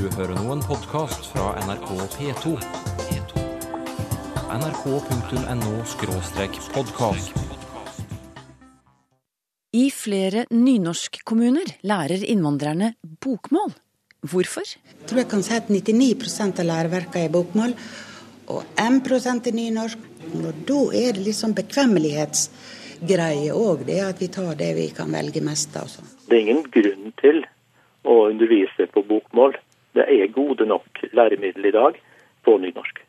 Du 0.00 0.06
hører 0.16 0.30
nå 0.32 0.54
en 0.54 0.62
podkast 0.64 1.26
fra 1.28 1.50
NRK 1.60 1.90
P2. 2.14 2.54
nrk.no 4.54 5.72
podkast. 6.72 7.34
I 9.76 9.84
flere 9.92 10.46
nynorskkommuner 10.48 11.74
lærer 11.84 12.24
innvandrerne 12.24 12.94
bokmål. 13.20 13.76
Hvorfor? 14.24 14.72
Jeg 14.72 15.04
tror 15.04 15.20
jeg 15.20 15.30
kan 15.34 15.44
si 15.44 15.54
at 15.58 15.68
99% 15.68 16.64
av 16.64 16.70
læreverkene 16.72 17.28
er 17.28 17.36
bokmål, 17.36 17.76
og 18.56 18.64
1 18.80 19.04
er 19.52 19.54
nynorsk. 19.60 20.10
Og 20.32 20.52
da 20.64 20.82
er 20.96 21.12
det 21.12 21.28
liksom 21.28 21.52
bekvemmelighetsgreie 21.60 23.52
òg, 23.52 23.84
det 23.84 24.00
at 24.08 24.24
vi 24.24 24.32
tar 24.32 24.54
det 24.56 24.74
vi 24.80 24.92
kan 24.96 25.12
velge 25.12 25.44
mest 25.44 25.76
av. 25.76 25.92
så. 25.92 26.00
Det 26.24 26.38
er 26.38 26.46
ingen 26.46 26.64
grunn 26.72 27.12
til 27.20 27.44
å 28.08 28.30
undervise 28.32 28.88
på 28.94 29.04
bokmål. 29.04 29.60
Det 29.96 30.06
er 30.06 30.32
gode 30.34 30.66
nok 30.68 31.04
læremidler 31.16 31.70
i 31.70 31.76
dag 31.76 32.00
på 32.46 32.56
nynorsk. 32.62 33.00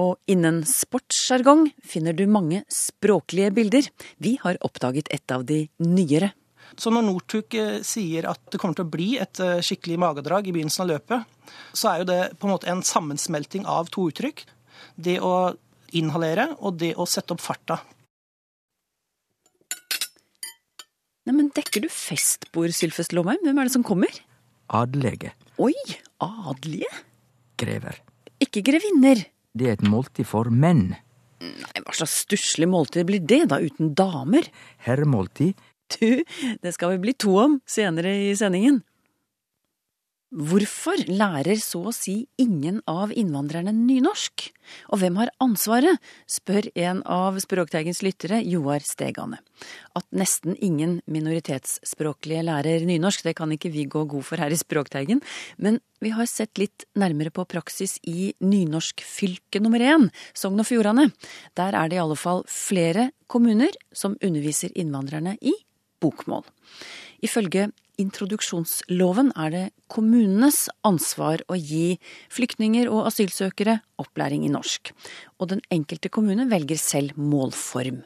Og 0.00 0.20
innen 0.30 0.62
sportssjargong 0.68 1.66
finner 1.82 2.14
du 2.14 2.22
mange 2.30 2.62
språklige 2.70 3.50
bilder. 3.54 3.88
Vi 4.22 4.36
har 4.42 4.60
oppdaget 4.62 5.10
et 5.10 5.34
av 5.34 5.44
de 5.48 5.64
nyere. 5.82 6.30
Så 6.78 6.92
når 6.94 7.02
Northug 7.02 7.56
eh, 7.58 7.80
sier 7.86 8.28
at 8.30 8.44
det 8.52 8.60
kommer 8.62 8.78
til 8.78 8.86
å 8.86 8.92
bli 8.92 9.08
et 9.18 9.40
eh, 9.42 9.58
skikkelig 9.64 9.98
magedrag 9.98 10.46
i 10.46 10.54
begynnelsen 10.54 10.84
av 10.84 10.92
løpet, 10.92 11.54
så 11.74 11.90
er 11.90 12.02
jo 12.02 12.10
det 12.12 12.20
på 12.38 12.46
en 12.46 12.54
måte 12.54 12.70
en 12.70 12.84
sammensmelting 12.86 13.66
av 13.66 13.90
to 13.90 14.06
uttrykk. 14.12 14.44
Det 14.94 15.18
å 15.18 15.56
inhalere 15.98 16.52
og 16.60 16.78
det 16.78 16.94
å 16.94 17.08
sette 17.10 17.34
opp 17.34 17.42
farta. 17.42 17.80
Neimen, 21.26 21.50
dekker 21.54 21.82
du 21.84 21.90
festbord, 21.92 22.70
Sylfest 22.74 23.12
Lomheim? 23.14 23.42
Hvem 23.42 23.58
er 23.58 23.68
det 23.68 23.74
som 23.74 23.86
kommer? 23.86 24.14
Adelige. 24.70 25.32
Oi, 25.58 25.74
adelige? 26.22 26.88
Grever. 27.58 27.96
Ikke 28.40 28.62
grevinner. 28.62 29.24
Det 29.50 29.66
er 29.66 29.74
et 29.74 29.82
måltid 29.82 30.28
for 30.30 30.46
menn. 30.50 30.92
Nei, 31.40 31.80
hva 31.82 31.94
slags 31.96 32.20
stusslig 32.22 32.68
måltid 32.70 33.08
blir 33.08 33.24
det 33.24 33.48
da, 33.50 33.58
uten 33.58 33.94
damer? 33.98 34.46
Herremåltid. 34.86 35.58
Du, 35.96 36.22
det 36.62 36.74
skal 36.76 36.94
vi 36.94 37.00
bli 37.02 37.16
to 37.18 37.34
om 37.42 37.58
senere 37.66 38.12
i 38.28 38.34
sendingen. 38.38 38.84
Hvorfor 40.30 40.94
lærer 41.10 41.58
så 41.58 41.80
å 41.90 41.92
si 41.94 42.20
ingen 42.38 42.76
av 42.86 43.10
innvandrerne 43.10 43.72
nynorsk? 43.74 44.44
Og 44.94 45.00
hvem 45.02 45.16
har 45.18 45.32
ansvaret, 45.42 45.98
spør 46.30 46.68
en 46.78 47.00
av 47.02 47.40
Språkteigens 47.42 47.98
lyttere, 48.06 48.38
Joar 48.46 48.84
Stegane. 48.86 49.40
At 49.98 50.06
nesten 50.14 50.54
ingen 50.62 51.00
minoritetsspråklige 51.10 52.44
lærer 52.46 52.86
nynorsk, 52.86 53.24
det 53.26 53.34
kan 53.40 53.50
ikke 53.50 53.72
vi 53.74 53.88
gå 53.90 54.04
god 54.12 54.28
for 54.28 54.38
her 54.38 54.54
i 54.54 54.60
Språkteigen, 54.60 55.18
men 55.58 55.80
vi 55.98 56.12
har 56.14 56.30
sett 56.30 56.62
litt 56.62 56.86
nærmere 56.94 57.34
på 57.34 57.42
praksis 57.50 57.96
i 58.06 58.30
nynorskfylke 58.38 59.58
nummer 59.58 59.82
én, 59.82 60.06
Sogn 60.30 60.62
og 60.62 60.70
Fjordane. 60.70 61.08
Der 61.58 61.74
er 61.74 61.90
det 61.90 61.98
i 61.98 62.04
alle 62.04 62.18
fall 62.18 62.46
flere 62.46 63.10
kommuner 63.26 63.74
som 63.90 64.14
underviser 64.22 64.70
innvandrerne 64.78 65.34
i 65.42 65.56
bokmål. 66.02 66.44
Ifølge 67.24 67.68
introduksjonsloven 68.00 69.32
er 69.36 69.50
det 69.52 69.64
kommunenes 69.92 70.68
ansvar 70.86 71.42
å 71.50 71.58
gi 71.58 71.98
flyktninger 72.32 72.88
og 72.88 73.10
asylsøkere 73.10 73.80
opplæring 74.00 74.46
i 74.46 74.52
norsk, 74.52 74.92
og 75.38 75.52
den 75.52 75.60
enkelte 75.72 76.12
kommune 76.12 76.48
velger 76.50 76.80
selv 76.80 77.18
målform. 77.20 78.02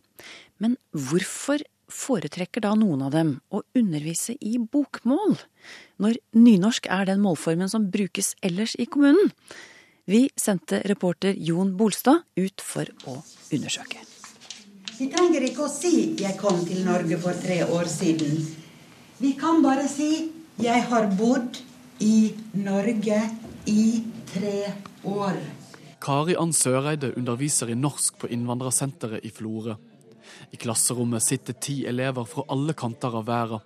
Men 0.59 0.77
hvorfor 0.91 1.63
foretrekker 1.95 2.65
da 2.65 2.73
noen 2.79 3.05
av 3.07 3.13
dem 3.15 3.37
å 3.55 3.63
undervise 3.77 4.35
i 4.41 4.57
bokmål, 4.59 5.37
når 6.03 6.19
nynorsk 6.37 6.89
er 6.91 7.07
den 7.11 7.23
målformen 7.23 7.71
som 7.71 7.91
brukes 7.95 8.35
ellers 8.43 8.75
i 8.81 8.89
kommunen? 8.91 9.31
Vi 10.11 10.27
sendte 10.37 10.83
reporter 10.85 11.37
Jon 11.39 11.77
Bolstad 11.79 12.27
ut 12.37 12.61
for 12.65 12.91
å 13.09 13.21
undersøke. 13.55 14.03
Vi 14.95 15.09
trenger 15.11 15.43
ikke 15.43 15.65
å 15.67 15.71
si 15.73 16.15
'jeg 16.15 16.37
kom 16.39 16.61
til 16.67 16.85
Norge 16.85 17.19
for 17.19 17.33
tre 17.33 17.65
år 17.67 17.89
siden'. 17.91 18.47
Vi 19.19 19.33
kan 19.33 19.63
bare 19.63 19.89
si 19.89 20.31
'jeg 20.57 20.83
har 20.85 21.07
bodd 21.19 21.59
i 22.01 22.33
Norge 22.55 23.31
i 23.67 24.05
tre 24.27 24.73
år'. 25.05 25.43
Kari 26.01 26.37
Ann 26.37 26.53
Søreide 26.53 27.17
underviser 27.17 27.71
i 27.71 27.75
norsk 27.75 28.19
på 28.19 28.29
Innvandrersenteret 28.29 29.25
i 29.25 29.31
Florø. 29.31 29.75
I 30.53 30.57
klasserommet 30.57 31.23
sitter 31.23 31.55
ti 31.55 31.87
elever 31.87 32.25
fra 32.25 32.43
alle 32.49 32.73
kanter 32.73 33.17
av 33.17 33.27
verden. 33.27 33.61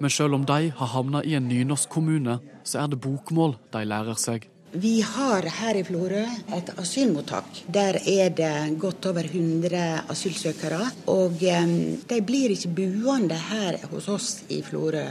Men 0.00 0.10
selv 0.10 0.34
om 0.34 0.44
de 0.44 0.70
har 0.70 0.86
havna 0.86 1.22
i 1.24 1.34
en 1.34 1.48
nynorskkommune, 1.48 2.40
så 2.64 2.84
er 2.84 2.86
det 2.86 3.00
bokmål 3.00 3.56
de 3.72 3.84
lærer 3.84 4.14
seg. 4.14 4.48
Vi 4.72 5.00
har 5.00 5.42
her 5.42 5.76
i 5.80 5.82
Florø 5.84 6.24
et 6.52 6.70
asylmottak. 6.76 7.62
Der 7.72 7.96
er 8.04 8.28
det 8.36 8.76
godt 8.76 9.06
over 9.08 9.24
100 9.24 10.02
asylsøkere. 10.12 10.82
Og 11.08 11.40
de 11.40 12.18
blir 12.20 12.52
ikke 12.52 12.74
buende 12.76 13.38
her 13.48 13.78
hos 13.88 14.10
oss 14.12 14.28
i 14.52 14.60
Florø. 14.62 15.06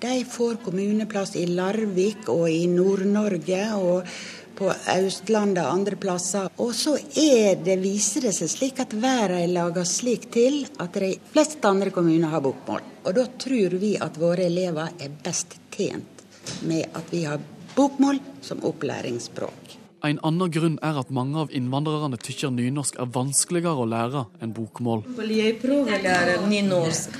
De 0.00 0.14
får 0.24 0.62
kommuneplass 0.64 1.36
i 1.36 1.44
Larvik 1.44 2.24
og 2.32 2.48
i 2.48 2.64
Nord-Norge 2.72 3.62
og 3.76 4.08
på 4.56 4.72
Østlandet 4.96 5.60
og 5.60 5.76
andre 5.76 6.00
plasser. 6.00 6.48
Og 6.56 6.72
så 6.74 6.96
det, 7.12 7.78
viser 7.84 8.24
det 8.30 8.32
seg 8.40 8.48
slik 8.48 8.80
at 8.80 8.96
været 8.96 9.42
er 9.44 9.52
laga 9.52 9.84
slik 9.84 10.30
til 10.32 10.62
at 10.80 10.96
de 10.96 11.18
fleste 11.34 11.68
andre 11.68 11.92
kommuner 11.92 12.32
har 12.32 12.40
bokmål. 12.40 12.80
Og 13.04 13.14
da 13.20 13.28
tror 13.44 13.76
vi 13.76 13.98
at 14.00 14.16
våre 14.16 14.48
elever 14.48 14.96
er 14.96 15.18
best 15.20 15.58
tjent 15.68 16.24
med 16.64 16.88
at 16.96 17.12
vi 17.12 17.26
har 17.28 17.40
bokmål 17.76 18.18
som 18.44 18.64
opplæringsspråk. 18.64 19.78
En 20.02 20.18
annen 20.26 20.50
grunn 20.50 20.78
er 20.82 20.96
at 20.98 21.12
mange 21.14 21.38
av 21.38 21.52
innvandrerne 21.54 22.18
tykker 22.18 22.50
nynorsk 22.50 22.96
er 22.98 23.10
vanskeligere 23.14 23.84
å 23.84 23.86
lære 23.86 24.24
enn 24.42 24.54
bokmål. 24.56 25.04
Jeg 25.30 25.60
prøver 25.62 25.94
å 25.94 26.02
lære 26.02 26.36
nynorsk. 26.50 27.16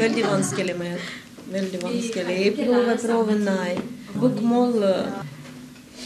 Veldig 0.00 0.24
vanskelig 0.24 0.76
med 0.78 1.06
Veldig 1.46 1.78
vanskelig. 1.82 2.36
Jeg 2.42 2.54
prøver, 2.56 2.96
prøver, 2.98 3.36
nei. 3.38 3.76
Bokmål 4.18 4.82
eh, 4.82 5.20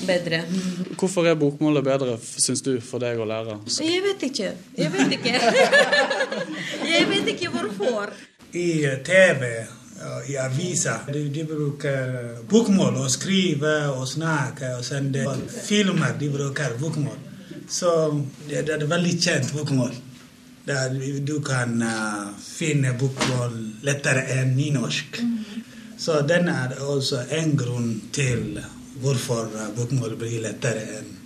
bedre. 0.04 0.42
Hvorfor 1.00 1.30
er 1.30 1.38
bokmålet 1.40 1.86
bedre, 1.86 2.18
syns 2.20 2.60
du, 2.66 2.74
for 2.84 3.00
deg 3.00 3.16
å 3.16 3.28
lære? 3.28 3.56
Jeg 3.80 4.04
vet 4.04 4.26
ikke. 4.28 4.52
Jeg 4.76 4.92
vet 4.92 5.16
ikke. 5.16 5.32
Jeg 6.92 7.08
vet 7.08 7.32
ikke 7.32 7.52
hvorfor. 7.56 8.12
I 8.52 8.68
TV 9.06 9.48
i 10.28 10.36
aviser. 10.40 11.08
De, 11.12 11.44
bruker 11.44 12.12
bokmål 12.48 13.00
å 13.02 13.08
skrive 13.12 13.74
og 13.92 14.06
snakke 14.08 14.74
og 14.78 14.84
sende 14.86 15.26
filmer. 15.50 16.14
De 16.20 16.30
bruker 16.32 16.76
bokmål. 16.80 17.18
Så 17.70 17.90
det, 18.48 18.64
er 18.68 18.86
veldig 18.88 19.16
kjent 19.20 19.52
bokmål. 19.54 19.92
Der 20.66 20.92
du 21.24 21.38
kan 21.44 21.80
uh, 21.82 22.30
finne 22.40 22.92
bokmål 23.00 23.56
lettere 23.86 24.26
enn 24.36 24.54
nynorsk. 24.56 25.20
Så 26.00 26.20
den 26.28 26.48
er 26.48 26.76
også 26.80 27.24
en 27.36 27.56
grunn 27.60 27.94
til 28.12 28.60
hvorfor 29.00 29.48
bokmål 29.76 30.16
blir 30.20 30.40
lettere 30.44 30.84
enn 31.00 31.16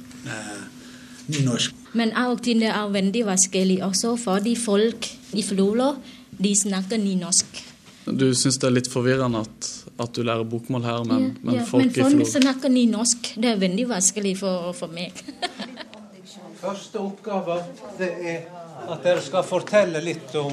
nynorsk. 1.28 1.74
Men 1.94 2.10
det 2.42 2.70
er 2.70 2.90
veldig 2.90 3.26
vanskelig 3.26 3.78
også 3.84 4.16
fordi 4.16 4.56
folk 4.56 5.06
i 5.32 5.42
Florø 5.42 5.94
snakker 6.34 6.98
nynorsk. 6.98 7.73
Du 8.04 8.26
syns 8.36 8.58
det 8.60 8.68
er 8.68 8.74
litt 8.74 8.90
forvirrende 8.92 9.40
at, 9.46 9.68
at 10.04 10.12
du 10.16 10.22
lærer 10.26 10.44
bokmål 10.48 10.84
her, 10.84 11.04
men, 11.08 11.22
ja, 11.22 11.40
men 11.40 11.58
ja, 11.60 11.64
folk 11.68 11.88
men 11.88 11.94
folk 11.94 12.28
snakker 12.34 12.72
nynorsk. 12.72 13.34
Det 13.40 13.54
er 13.54 13.60
veldig 13.62 13.88
vanskelig 13.94 14.36
for, 14.42 14.72
for 14.76 14.92
meg. 14.92 15.16
Første 16.64 17.00
oppgave 17.00 17.58
det 17.98 18.10
er 18.24 18.44
at 18.88 19.04
dere 19.04 19.22
skal 19.24 19.44
fortelle 19.46 20.00
litt 20.04 20.32
om 20.40 20.52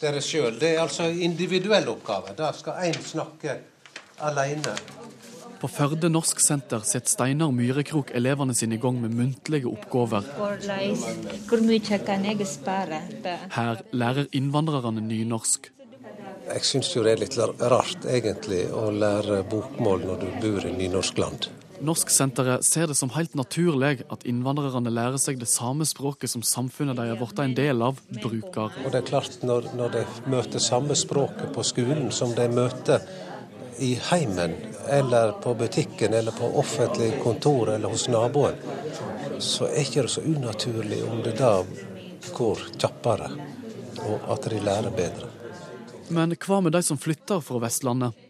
dere 0.00 0.22
sjøl. 0.24 0.56
Det 0.58 0.74
er 0.74 0.82
altså 0.82 1.08
individuell 1.10 1.90
oppgave. 1.92 2.34
Da 2.38 2.52
skal 2.56 2.90
én 2.90 2.98
snakke 3.04 3.58
alene. 4.26 4.74
På 5.60 5.68
Førde 5.68 6.08
Norsk 6.08 6.40
Senter 6.40 6.80
setter 6.88 7.12
Steinar 7.12 7.50
Myrekrok 7.52 8.14
elevene 8.16 8.54
sine 8.56 8.78
i 8.78 8.80
gang 8.80 8.96
med 9.02 9.12
muntlige 9.12 9.68
oppgaver. 9.68 10.24
Hvor 10.38 11.66
mye 11.66 11.98
kan 12.06 12.24
jeg 12.24 12.46
spare? 12.48 13.02
Her 13.52 13.84
lærer 13.92 14.30
innvandrerne 14.32 15.04
nynorsk. 15.04 15.68
Jeg 16.50 16.66
syns 16.66 16.90
jo 16.96 17.02
det 17.06 17.14
er 17.14 17.20
litt 17.22 17.36
rart, 17.38 18.04
egentlig, 18.10 18.64
å 18.74 18.90
lære 18.90 19.44
bokmål 19.50 20.06
når 20.08 20.22
du 20.22 20.28
bor 20.42 20.66
i 20.66 20.72
nynorskland. 20.74 21.46
Norsksenteret 21.80 22.64
ser 22.66 22.90
det 22.90 22.96
som 22.98 23.12
helt 23.14 23.32
naturlig 23.38 24.02
at 24.12 24.26
innvandrerne 24.28 24.92
lærer 24.92 25.16
seg 25.22 25.38
det 25.40 25.48
samme 25.48 25.86
språket 25.88 26.32
som 26.32 26.42
samfunnet 26.44 26.98
de 26.98 27.06
har 27.08 27.16
blitt 27.16 27.40
en 27.40 27.54
del 27.56 27.84
av, 27.86 28.02
bruker. 28.18 28.74
Og 28.84 28.90
det 28.92 29.00
er 29.00 29.06
klart, 29.08 29.38
når, 29.46 29.70
når 29.78 29.94
de 29.94 30.04
møter 30.28 30.60
samme 30.60 30.98
språket 30.98 31.54
på 31.54 31.64
skolen 31.64 32.10
som 32.12 32.34
de 32.36 32.50
møter 32.52 33.06
i 33.80 33.94
heimen, 34.10 34.58
eller 34.90 35.32
på 35.40 35.54
butikken, 35.56 36.12
eller 36.18 36.36
på 36.36 36.52
offentlig 36.60 37.14
kontor, 37.22 37.72
eller 37.72 37.94
hos 37.94 38.08
naboen, 38.12 38.60
så 39.40 39.70
er 39.70 39.86
ikke 39.86 40.04
det 40.04 40.12
så 40.12 40.26
unaturlig 40.26 41.00
om 41.08 41.22
det 41.24 41.38
da 41.40 41.54
går 42.36 42.66
kjappere, 42.76 43.30
og 44.04 44.32
at 44.34 44.50
de 44.52 44.60
lærer 44.60 44.92
bedre. 44.92 45.39
Men 46.10 46.34
hva 46.34 46.60
med 46.60 46.74
de 46.74 46.82
som 46.82 46.98
flytter 46.98 47.40
fra 47.44 47.60
Vestlandet? 47.62 48.26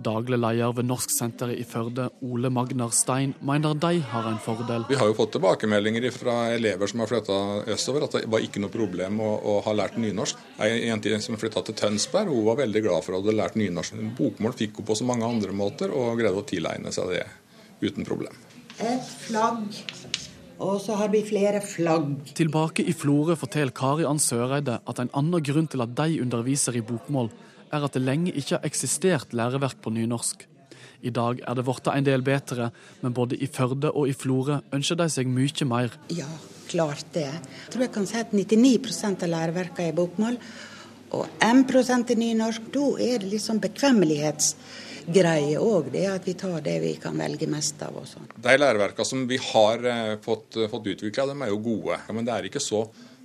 Daglig 0.00 0.38
leder 0.40 0.72
ved 0.72 0.86
Norsksenteret 0.88 1.58
i 1.60 1.64
Førde, 1.68 2.06
Ole 2.24 2.48
Magnar 2.48 2.92
Stein, 2.96 3.34
mener 3.44 3.74
de 3.76 3.98
har 4.12 4.28
en 4.30 4.38
fordel. 4.40 4.86
Vi 4.88 4.96
har 4.96 5.10
jo 5.10 5.16
fått 5.18 5.34
tilbakemeldinger 5.36 6.06
fra 6.14 6.36
elever 6.54 6.88
som 6.88 7.02
har 7.04 7.10
flytta 7.10 7.36
østover, 7.74 8.06
at 8.06 8.16
det 8.16 8.30
var 8.32 8.40
ikke 8.44 8.62
noe 8.64 8.72
problem 8.72 9.20
å, 9.20 9.34
å 9.52 9.58
ha 9.66 9.76
lært 9.76 10.00
nynorsk. 10.00 10.40
Ei 10.64 10.86
jente 10.88 11.20
som 11.20 11.36
flytta 11.40 11.66
til 11.68 11.76
Tønsberg, 11.82 12.32
hun 12.32 12.48
var 12.48 12.62
veldig 12.62 12.84
glad 12.88 13.04
for 13.04 13.18
å 13.18 13.22
ha 13.26 13.36
lært 13.42 13.60
nynorsk. 13.60 14.00
Bokmål 14.16 14.56
fikk 14.56 14.80
hun 14.80 14.88
på 14.88 14.96
så 14.96 15.08
mange 15.12 15.28
andre 15.28 15.52
måter, 15.52 15.92
og 15.92 16.16
greide 16.16 16.40
å 16.40 16.48
tilegne 16.48 16.94
seg 16.96 17.12
det 17.12 17.26
uten 17.84 18.08
problem. 18.08 18.40
Et 18.80 19.16
flagg. 19.28 19.68
Og 20.60 20.76
så 20.84 20.96
har 21.00 21.08
vi 21.08 21.22
flere 21.24 21.62
flagg. 21.64 22.18
Tilbake 22.36 22.84
i 22.84 22.92
Florø 22.92 23.36
forteller 23.40 23.72
Kari 23.72 24.04
Ann 24.04 24.20
Søreide 24.20 24.80
at 24.88 25.00
en 25.00 25.12
annen 25.16 25.40
grunn 25.44 25.68
til 25.72 25.80
at 25.80 25.94
de 25.96 26.20
underviser 26.20 26.76
i 26.76 26.84
bokmål, 26.84 27.30
er 27.72 27.86
at 27.86 27.96
det 27.96 28.02
lenge 28.02 28.34
ikke 28.34 28.58
har 28.58 28.66
eksistert 28.66 29.32
læreverk 29.32 29.80
på 29.80 29.92
nynorsk. 29.94 30.44
I 31.00 31.12
dag 31.16 31.40
er 31.48 31.56
det 31.56 31.64
blitt 31.64 31.88
en 31.88 32.04
del 32.04 32.24
bedre, 32.26 32.68
men 33.00 33.14
både 33.16 33.38
i 33.40 33.48
Førde 33.48 33.92
og 33.94 34.10
i 34.10 34.12
Florø 34.12 34.58
ønsker 34.74 34.98
de 35.00 35.08
seg 35.08 35.30
mye 35.32 35.68
mer. 35.70 35.96
Ja, 36.12 36.28
klart 36.68 37.08
det. 37.14 37.30
Jeg 37.30 37.72
tror 37.72 37.86
jeg 37.86 37.94
kan 37.94 38.10
si 38.10 38.20
at 38.20 38.34
99% 38.36 39.24
av 39.24 39.32
læreverkene 39.32 39.88
er 39.88 39.96
bokmål, 39.96 40.36
og 41.16 41.40
1% 41.42 42.12
er 42.12 42.20
nynorsk. 42.20 42.68
Da 42.74 42.84
er 43.00 43.22
det 43.22 43.32
liksom 43.32 43.62
bekvemmelighetsgreie 45.06 45.58
òg, 45.60 45.90
det 45.92 46.06
at 46.08 46.26
vi 46.26 46.34
tar 46.34 46.60
det 46.64 46.78
vi 46.80 46.94
kan 47.00 47.16
velge 47.18 47.48
mest 47.50 47.80
av. 47.82 47.96
og 47.96 48.06
sånn. 48.06 48.28
De 48.36 48.56
læreverkene 48.58 49.06
som 49.06 49.26
vi 49.26 49.38
har 49.38 49.84
eh, 49.84 50.18
fått, 50.22 50.58
fått 50.70 50.86
utvikla, 50.86 51.30
er 51.34 51.50
jo 51.50 51.58
gode. 51.58 52.00
Men 52.12 52.24
det 52.24 52.34
er 52.34 52.50
ikke 52.50 52.60
så 52.62 52.84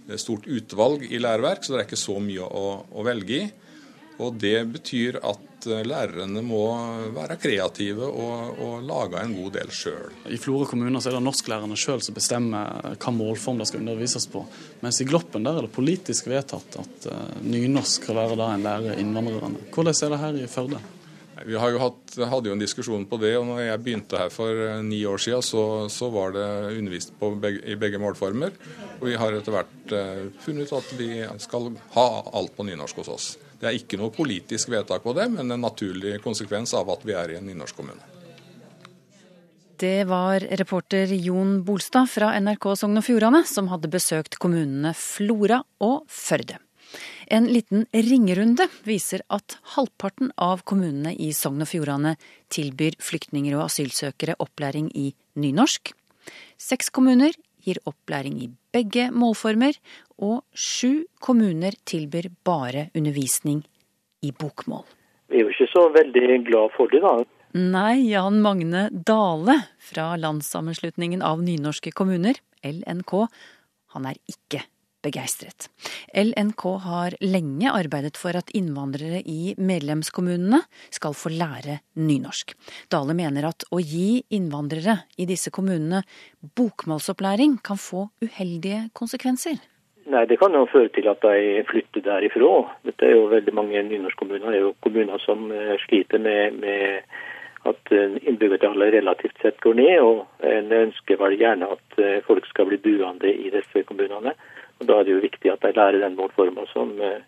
eh, 0.10 0.18
stort 0.18 0.48
utvalg 0.48 1.06
i 1.10 1.20
læreverk, 1.20 1.64
så 1.64 1.74
det 1.74 1.84
er 1.84 1.88
ikke 1.90 2.00
så 2.00 2.20
mye 2.20 2.46
å, 2.46 2.68
å 2.92 3.06
velge 3.06 3.42
i. 3.42 3.46
Og 4.16 4.38
Det 4.40 4.62
betyr 4.72 5.18
at 5.20 5.68
eh, 5.68 5.84
lærerne 5.84 6.40
må 6.46 6.64
være 7.16 7.36
kreative 7.42 8.08
og, 8.08 8.62
og 8.64 8.86
lage 8.88 9.20
en 9.20 9.36
god 9.36 9.58
del 9.58 9.74
sjøl. 9.76 10.16
I 10.32 10.40
Florø 10.40 10.70
kommune 10.70 11.02
er 11.02 11.18
det 11.18 11.24
norsklærerne 11.26 11.76
sjøl 11.76 12.04
som 12.06 12.16
bestemmer 12.16 12.96
hva 12.96 13.16
målform 13.16 13.60
det 13.60 13.68
skal 13.68 13.84
undervises 13.84 14.30
på. 14.32 14.46
Mens 14.86 15.02
i 15.04 15.10
Gloppen 15.10 15.44
der 15.44 15.60
er 15.60 15.68
det 15.68 15.76
politisk 15.76 16.32
vedtatt 16.32 16.80
at 16.80 17.10
nynorsk 17.44 18.06
skal 18.06 18.22
være 18.22 18.40
det 18.40 18.52
en 18.54 18.68
lærer 18.70 19.02
innvandrerne. 19.04 19.68
Hvordan 19.76 20.00
er 20.00 20.16
det 20.16 20.24
her 20.24 20.44
i 20.46 20.52
Førde? 20.52 20.84
Vi 21.44 21.56
jo 21.56 21.80
hatt, 21.82 22.16
hadde 22.32 22.48
jo 22.48 22.56
en 22.56 22.62
diskusjon 22.62 23.04
på 23.10 23.20
det, 23.20 23.34
og 23.36 23.50
når 23.50 23.66
jeg 23.66 23.82
begynte 23.84 24.20
her 24.20 24.32
for 24.32 24.56
eh, 24.56 24.80
ni 24.86 25.02
år 25.08 25.20
siden, 25.20 25.44
så, 25.44 25.64
så 25.92 26.08
var 26.14 26.32
det 26.36 26.48
undervist 26.78 27.12
begge, 27.20 27.60
i 27.68 27.76
begge 27.80 28.00
målformer. 28.00 28.56
Og 29.02 29.10
vi 29.10 29.18
har 29.20 29.36
etter 29.36 29.52
hvert 29.52 29.92
uh, 29.92 30.22
funnet 30.40 30.72
ut 30.72 30.78
at 30.80 30.94
vi 30.96 31.10
skal 31.44 31.74
ha 31.98 32.08
alt 32.40 32.56
på 32.56 32.64
nynorsk 32.64 33.04
hos 33.04 33.12
oss. 33.12 33.30
Det 33.60 33.68
er 33.68 33.76
ikke 33.76 34.00
noe 34.00 34.16
politisk 34.16 34.72
vedtak 34.72 35.04
på 35.04 35.16
det, 35.18 35.28
men 35.36 35.52
en 35.52 35.66
naturlig 35.66 36.22
konsekvens 36.24 36.72
av 36.78 36.92
at 36.94 37.04
vi 37.08 37.16
er 37.20 37.34
i 37.34 37.40
en 37.42 37.50
nynorsk 37.50 37.84
kommune. 37.84 38.14
Det 39.76 40.06
var 40.08 40.40
reporter 40.56 41.12
Jon 41.20 41.58
Bolstad 41.68 42.08
fra 42.08 42.32
NRK 42.40 42.70
Sogn 42.80 43.02
og 43.02 43.04
Fjordane 43.04 43.44
som 43.50 43.68
hadde 43.68 43.92
besøkt 43.92 44.40
kommunene 44.40 44.96
Flora 44.96 45.60
og 45.84 46.06
Førde. 46.08 46.62
En 47.28 47.48
liten 47.50 47.88
ringerunde 47.92 48.68
viser 48.86 49.24
at 49.34 49.58
halvparten 49.76 50.30
av 50.38 50.62
kommunene 50.68 51.16
i 51.18 51.32
Sogn 51.34 51.64
og 51.66 51.70
Fjordane 51.72 52.16
tilbyr 52.54 52.98
flyktninger 53.02 53.56
og 53.58 53.66
asylsøkere 53.66 54.38
opplæring 54.44 54.92
i 54.94 55.08
nynorsk. 55.42 55.94
Seks 56.62 56.92
kommuner 56.94 57.34
gir 57.66 57.80
opplæring 57.90 58.38
i 58.44 58.52
begge 58.76 59.08
målformer, 59.10 59.74
og 60.22 60.44
sju 60.54 61.08
kommuner 61.20 61.74
tilbyr 61.90 62.30
bare 62.46 62.90
undervisning 62.96 63.64
i 64.22 64.32
bokmål. 64.32 64.86
Vi 65.30 65.42
er 65.42 65.48
jo 65.48 65.56
ikke 65.56 65.72
så 65.74 65.88
veldig 65.96 66.44
glad 66.46 66.76
for 66.78 66.94
det, 66.94 67.02
da. 67.02 67.18
Nei, 67.56 68.12
Jan 68.12 68.42
Magne 68.44 68.90
Dale 68.92 69.58
fra 69.82 70.12
Landssammenslutningen 70.20 71.26
av 71.26 71.42
nynorske 71.42 71.94
kommuner, 71.96 72.38
LNK, 72.62 73.14
han 73.96 74.10
er 74.10 74.20
ikke 74.30 74.66
begeistret. 75.06 75.70
LNK 76.12 76.64
har 76.86 77.18
lenge 77.24 77.72
arbeidet 77.72 78.18
for 78.20 78.38
at 78.38 78.50
innvandrere 78.58 79.22
i 79.22 79.54
medlemskommunene 79.58 80.64
skal 80.94 81.16
få 81.18 81.32
lære 81.36 81.80
nynorsk. 82.02 82.56
Dale 82.92 83.16
mener 83.18 83.52
at 83.52 83.68
å 83.72 83.82
gi 83.84 84.24
innvandrere 84.36 85.04
i 85.22 85.30
disse 85.30 85.54
kommunene 85.54 86.04
bokmålsopplæring 86.58 87.60
kan 87.66 87.80
få 87.82 88.10
uheldige 88.26 88.90
konsekvenser. 88.98 89.62
Nei, 90.06 90.26
Det 90.30 90.38
kan 90.38 90.54
jo 90.54 90.68
føre 90.70 90.92
til 90.94 91.08
at 91.10 91.24
de 91.26 91.64
flytter 91.66 92.04
derifra. 92.06 92.52
Dette 92.86 93.08
er 93.08 93.16
jo 93.16 93.30
veldig 93.32 93.54
Mange 93.58 93.82
nynorskkommuner 93.88 94.54
er 94.54 94.62
jo 94.62 94.76
kommuner 94.86 95.18
som 95.24 95.50
eh, 95.52 95.78
sliter 95.88 96.22
med, 96.22 96.60
med 96.62 97.02
at 97.66 97.92
eh, 97.92 98.18
innbyggertallet 98.30 98.94
relativt 98.94 99.42
sett 99.42 99.58
går 99.66 99.80
ned. 99.80 99.98
og 100.02 100.46
En 100.46 100.70
ønsker 100.84 101.18
vel 101.22 101.38
gjerne 101.40 101.72
at 101.74 101.98
eh, 101.98 102.22
folk 102.28 102.46
skal 102.52 102.70
bli 102.70 102.78
buende 102.84 103.34
i 103.34 103.50
disse 103.54 103.86
kommunene. 103.90 104.36
Og 104.80 104.88
Da 104.88 105.00
er 105.00 105.04
det 105.08 105.16
jo 105.16 105.24
viktig 105.24 105.52
at 105.52 105.64
de 105.64 105.74
lærer 105.76 106.02
den 106.04 106.18
målforma 106.20 106.66
som 106.74 106.92
eh, 107.02 107.22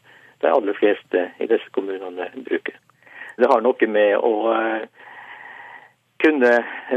de 0.44 0.52
aller 0.52 0.78
fleste 0.78 1.30
i 1.40 1.48
disse 1.50 1.70
kommunene 1.76 2.30
bruker. 2.48 2.76
Det 3.38 3.50
har 3.52 3.62
noe 3.62 3.88
med 3.88 4.16
å 4.18 4.34
eh, 4.54 4.88
kunne 6.24 6.52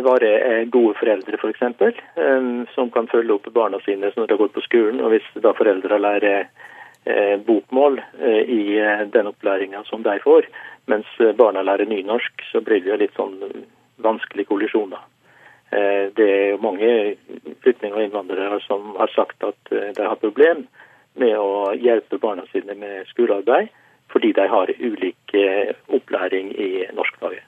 være 0.08 0.30
eh, 0.38 0.64
gode 0.72 0.96
foreldre, 0.98 1.38
f.eks., 1.38 2.72
som 2.74 2.90
kan 2.90 3.08
følge 3.08 3.36
opp 3.36 3.46
barna 3.54 3.80
sine 3.84 4.12
når 4.16 4.26
de 4.26 4.40
går 4.40 4.52
på 4.56 4.64
skolen. 4.66 5.00
og 5.04 5.14
Hvis 5.14 5.28
da 5.44 5.54
foreldre 5.56 6.00
lærer 6.00 6.50
bokmål 7.46 7.94
i 8.52 8.76
den 9.08 9.30
opplæringa 9.30 9.80
som 9.88 10.02
de 10.04 10.18
får, 10.20 10.44
mens 10.84 11.08
barna 11.38 11.62
lærer 11.64 11.88
nynorsk, 11.88 12.42
så 12.50 12.60
blir 12.60 12.82
det 12.84 12.90
jo 12.90 12.98
litt 13.00 13.16
sånn 13.16 13.38
vanskelig 14.04 14.44
kollisjon. 14.50 14.92
Eh, 15.70 16.06
det 16.16 16.26
er 16.26 16.48
jo 16.54 16.62
mange 16.64 16.88
flyktninger 17.62 17.94
og 17.94 18.06
innvandrere 18.08 18.58
som 18.64 18.96
har 18.98 19.12
sagt 19.14 19.44
at 19.46 19.70
eh, 19.70 19.92
de 19.94 20.02
har 20.02 20.18
problem 20.18 20.64
med 21.20 21.36
å 21.38 21.70
hjelpe 21.78 22.18
barna 22.22 22.42
sine 22.50 22.74
med 22.78 23.06
skolearbeid, 23.12 23.70
fordi 24.10 24.32
de 24.34 24.48
har 24.50 24.72
ulik 24.80 25.36
eh, 25.38 25.70
opplæring 25.94 26.50
i 26.58 26.72
norskfaget. 26.96 27.46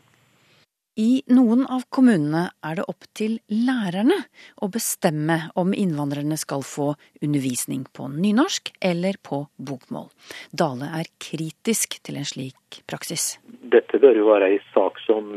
I 1.00 1.22
noen 1.32 1.64
av 1.72 1.86
kommunene 1.88 2.44
er 2.60 2.76
det 2.76 2.84
opp 2.92 3.06
til 3.16 3.38
lærerne 3.48 4.19
å 4.60 4.68
bestemme 4.70 5.38
om 5.58 5.72
innvandrerne 5.72 6.36
skal 6.36 6.62
få 6.68 6.90
undervisning 7.25 7.86
på 7.96 8.10
nynorsk 8.12 8.75
eller 8.76 9.16
på 9.25 9.40
bokmål. 9.56 10.10
Dale 10.52 10.92
er 11.00 11.08
kritisk 11.16 11.96
til 12.04 12.20
en 12.20 12.28
slik 12.28 12.82
praksis. 12.84 13.38
Dette 13.72 13.98
bør 14.04 14.20
jo 14.20 14.28
være 14.34 14.52
en 14.52 14.68
sak 14.76 15.00
som 15.08 15.32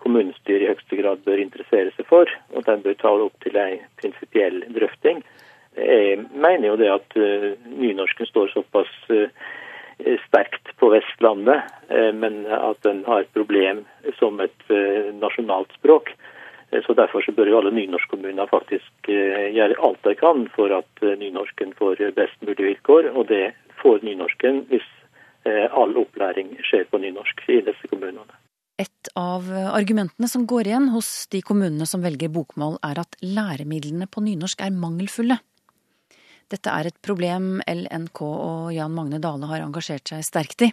kommunestyret 0.00 0.64
i 0.64 0.70
høyeste 0.70 0.98
grad 1.00 1.22
bør 1.26 1.42
interessere 1.42 1.92
seg 1.96 2.08
for, 2.08 2.30
og 2.54 2.66
den 2.66 2.82
bør 2.84 2.96
ta 3.00 3.12
det 3.16 3.28
opp 3.28 3.44
til 3.44 3.58
en 3.60 3.78
prinsipiell 4.00 4.62
drøfting. 4.74 5.22
Jeg 5.78 6.24
mener 6.34 6.72
jo 6.72 6.78
det 6.80 6.90
at 6.90 7.16
uh, 7.16 7.52
nynorsken 7.78 8.26
står 8.26 8.50
såpass 8.54 8.90
uh, 9.12 9.28
sterkt 10.26 10.72
på 10.80 10.90
Vestlandet, 10.90 11.68
uh, 11.92 12.10
men 12.16 12.42
at 12.56 12.80
den 12.86 13.04
har 13.06 13.22
et 13.22 13.32
problem 13.36 13.84
som 14.18 14.40
et 14.42 14.74
nasjonalt 15.20 15.72
språk. 15.78 16.12
Så 16.86 16.94
Derfor 16.94 17.22
så 17.26 17.32
bør 17.34 17.48
jo 17.50 17.56
alle 17.58 17.72
nynorskkommuner 17.74 18.46
faktisk 18.46 19.08
gjøre 19.10 19.78
alt 19.82 20.04
de 20.06 20.12
kan 20.14 20.44
for 20.54 20.70
at 20.70 21.02
nynorsken 21.02 21.72
får 21.74 21.98
best 22.14 22.38
mulig 22.46 22.62
vilkår, 22.62 23.10
og 23.10 23.26
det 23.26 23.56
får 23.82 24.06
nynorsken 24.06 24.62
hvis 24.70 24.86
all 25.74 25.98
opplæring 25.98 26.54
skjer 26.62 26.86
på 26.92 27.02
nynorsk 27.02 27.42
i 27.50 27.58
disse 27.66 27.90
kommunene. 27.90 28.39
Et 28.80 29.12
av 29.18 29.44
argumentene 29.52 30.28
som 30.30 30.46
går 30.48 30.70
igjen 30.70 30.88
hos 30.94 31.26
de 31.34 31.42
kommunene 31.44 31.84
som 31.88 32.00
velger 32.00 32.32
bokmål, 32.32 32.78
er 32.86 33.02
at 33.02 33.18
læremidlene 33.20 34.08
på 34.08 34.22
nynorsk 34.24 34.62
er 34.64 34.72
mangelfulle. 34.72 35.36
Dette 36.50 36.72
er 36.72 36.88
et 36.88 36.96
problem 37.04 37.60
LNK 37.62 38.20
og 38.26 38.70
Jan 38.74 38.94
Magne 38.94 39.20
Dale 39.22 39.46
har 39.46 39.62
engasjert 39.62 40.10
seg 40.10 40.24
sterkt 40.26 40.64
i. 40.66 40.70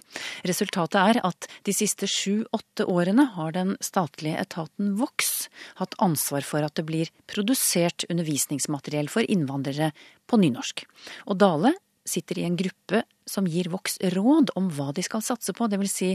Resultatet 0.50 0.98
er 0.98 1.20
at 1.28 1.48
de 1.68 1.76
siste 1.76 2.10
sju-åtte 2.10 2.88
årene 2.90 3.28
har 3.36 3.54
den 3.54 3.76
statlige 3.84 4.40
etaten 4.42 4.96
Vox 4.98 5.50
hatt 5.78 5.94
ansvar 6.02 6.46
for 6.48 6.66
at 6.66 6.74
det 6.80 6.88
blir 6.88 7.12
produsert 7.30 8.08
undervisningsmateriell 8.10 9.12
for 9.12 9.28
innvandrere 9.30 9.92
på 10.26 10.42
nynorsk. 10.42 10.88
Og 11.30 11.38
Dale 11.44 11.76
sitter 12.08 12.40
i 12.40 12.48
en 12.48 12.58
gruppe 12.60 13.04
som 13.28 13.48
gir 13.50 13.70
Vox 13.74 14.00
råd 14.16 14.54
om 14.60 14.72
hva 14.74 14.94
de 14.96 15.04
skal 15.06 15.24
satse 15.26 15.54
på, 15.54 15.68
dvs. 15.68 15.92
Si 15.92 16.10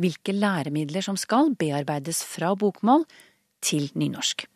hvilke 0.00 0.34
læremidler 0.36 1.04
som 1.04 1.16
skal 1.20 1.54
bearbeides 1.58 2.22
fra 2.28 2.52
bokmål 2.58 3.06
til 3.64 3.88
nynorsk. 3.98 4.46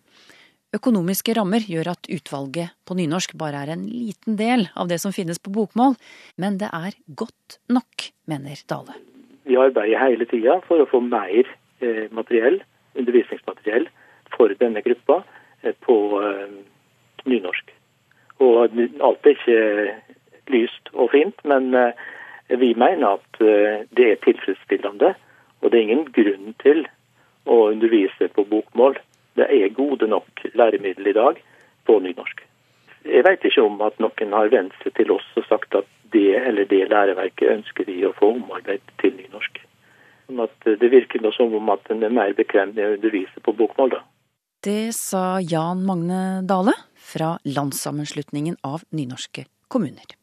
Økonomiske 0.72 1.34
rammer 1.37 1.64
gjør 1.68 1.90
at 1.92 2.08
utvalget 2.08 2.72
på 2.88 2.96
nynorsk 2.96 3.34
bare 3.37 3.61
er 3.66 3.75
en 3.75 3.82
liten 3.84 4.38
del 4.38 4.70
av 4.72 4.88
det 4.88 5.02
som 5.02 5.12
finnes 5.12 5.40
på 5.42 5.52
bokmål, 5.52 5.99
men 6.40 6.56
det 6.62 6.70
er 6.72 6.96
godt 7.12 7.58
nok, 7.68 8.08
mener 8.25 8.62
Dale. 8.70 8.96
Vi 9.44 9.58
arbeider 9.58 10.00
hele 10.00 10.25
tida 10.30 10.61
for 10.68 10.80
å 10.80 10.88
få 10.88 11.02
mer 11.04 11.44
eh, 11.84 12.06
materiell, 12.14 12.62
undervisningsmateriell 12.96 13.88
for 14.32 14.54
denne 14.62 14.80
gruppa 14.87 15.20
eh, 15.61 15.76
på 15.84 15.96
eh, 16.22 16.56
nynorsk. 17.28 17.75
Og 18.40 18.72
alt 18.72 19.28
er 19.28 19.37
ikke 19.37 19.61
lyst 20.52 20.92
og 20.92 21.11
fint, 21.14 21.38
men 21.49 21.75
eh, 21.75 21.92
vi 22.49 22.73
mener 22.75 23.18
at 23.18 23.40
eh, 23.40 23.85
det 23.97 24.09
er 24.11 24.25
tilfredsstillende 24.25 25.14
Og 25.62 25.71
det 25.71 25.78
er 25.78 25.82
ingen 25.82 26.09
grunn 26.12 26.54
til 26.62 26.87
å 27.47 27.68
undervise 27.71 28.28
på 28.35 28.44
bokmål. 28.50 28.97
Det 29.38 29.47
er 29.47 29.75
gode 29.76 30.09
nok 30.11 30.42
læremidler 30.59 31.11
i 31.11 31.18
dag 31.18 31.38
på 31.87 31.99
nynorsk. 32.02 32.42
Jeg 33.04 33.25
vet 33.26 33.44
ikke 33.47 33.62
om 33.62 33.80
at 33.87 33.99
noen 34.02 34.35
har 34.35 34.50
vendt 34.50 34.75
seg 34.82 34.94
til 34.99 35.12
oss 35.14 35.26
og 35.38 35.47
sagt 35.49 35.75
at 35.78 35.87
det 36.12 36.35
eller 36.37 36.66
det 36.68 36.88
læreverket 36.90 37.54
ønsker 37.56 37.87
vi 37.88 38.02
å 38.06 38.14
få 38.18 38.35
omarbeidet 38.37 38.94
til 39.00 39.14
nynorsk. 39.16 39.62
Sånn 40.26 40.42
at 40.44 40.66
Det 40.66 40.90
virker 40.90 41.30
som 41.35 41.54
om 41.54 41.71
at 41.71 41.90
en 41.90 42.02
er 42.02 42.11
mer 42.11 42.35
bekvem 42.35 42.75
med 42.75 42.85
å 42.85 42.97
undervise 42.97 43.40
på 43.40 43.54
bokmål. 43.54 43.90
da. 43.90 44.02
Det 44.62 44.94
sa 44.94 45.40
Jan 45.40 45.82
Magne 45.87 46.42
Dale 46.47 46.75
fra 46.94 47.38
Landssammenslutningen 47.44 48.56
av 48.62 48.85
nynorske 48.94 49.47
kommuner. 49.68 50.22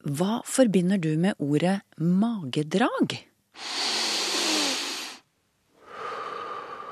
Hva 0.00 0.38
forbinder 0.48 0.96
du 0.96 1.10
med 1.20 1.36
ordet 1.36 1.82
magedrag? 2.00 3.18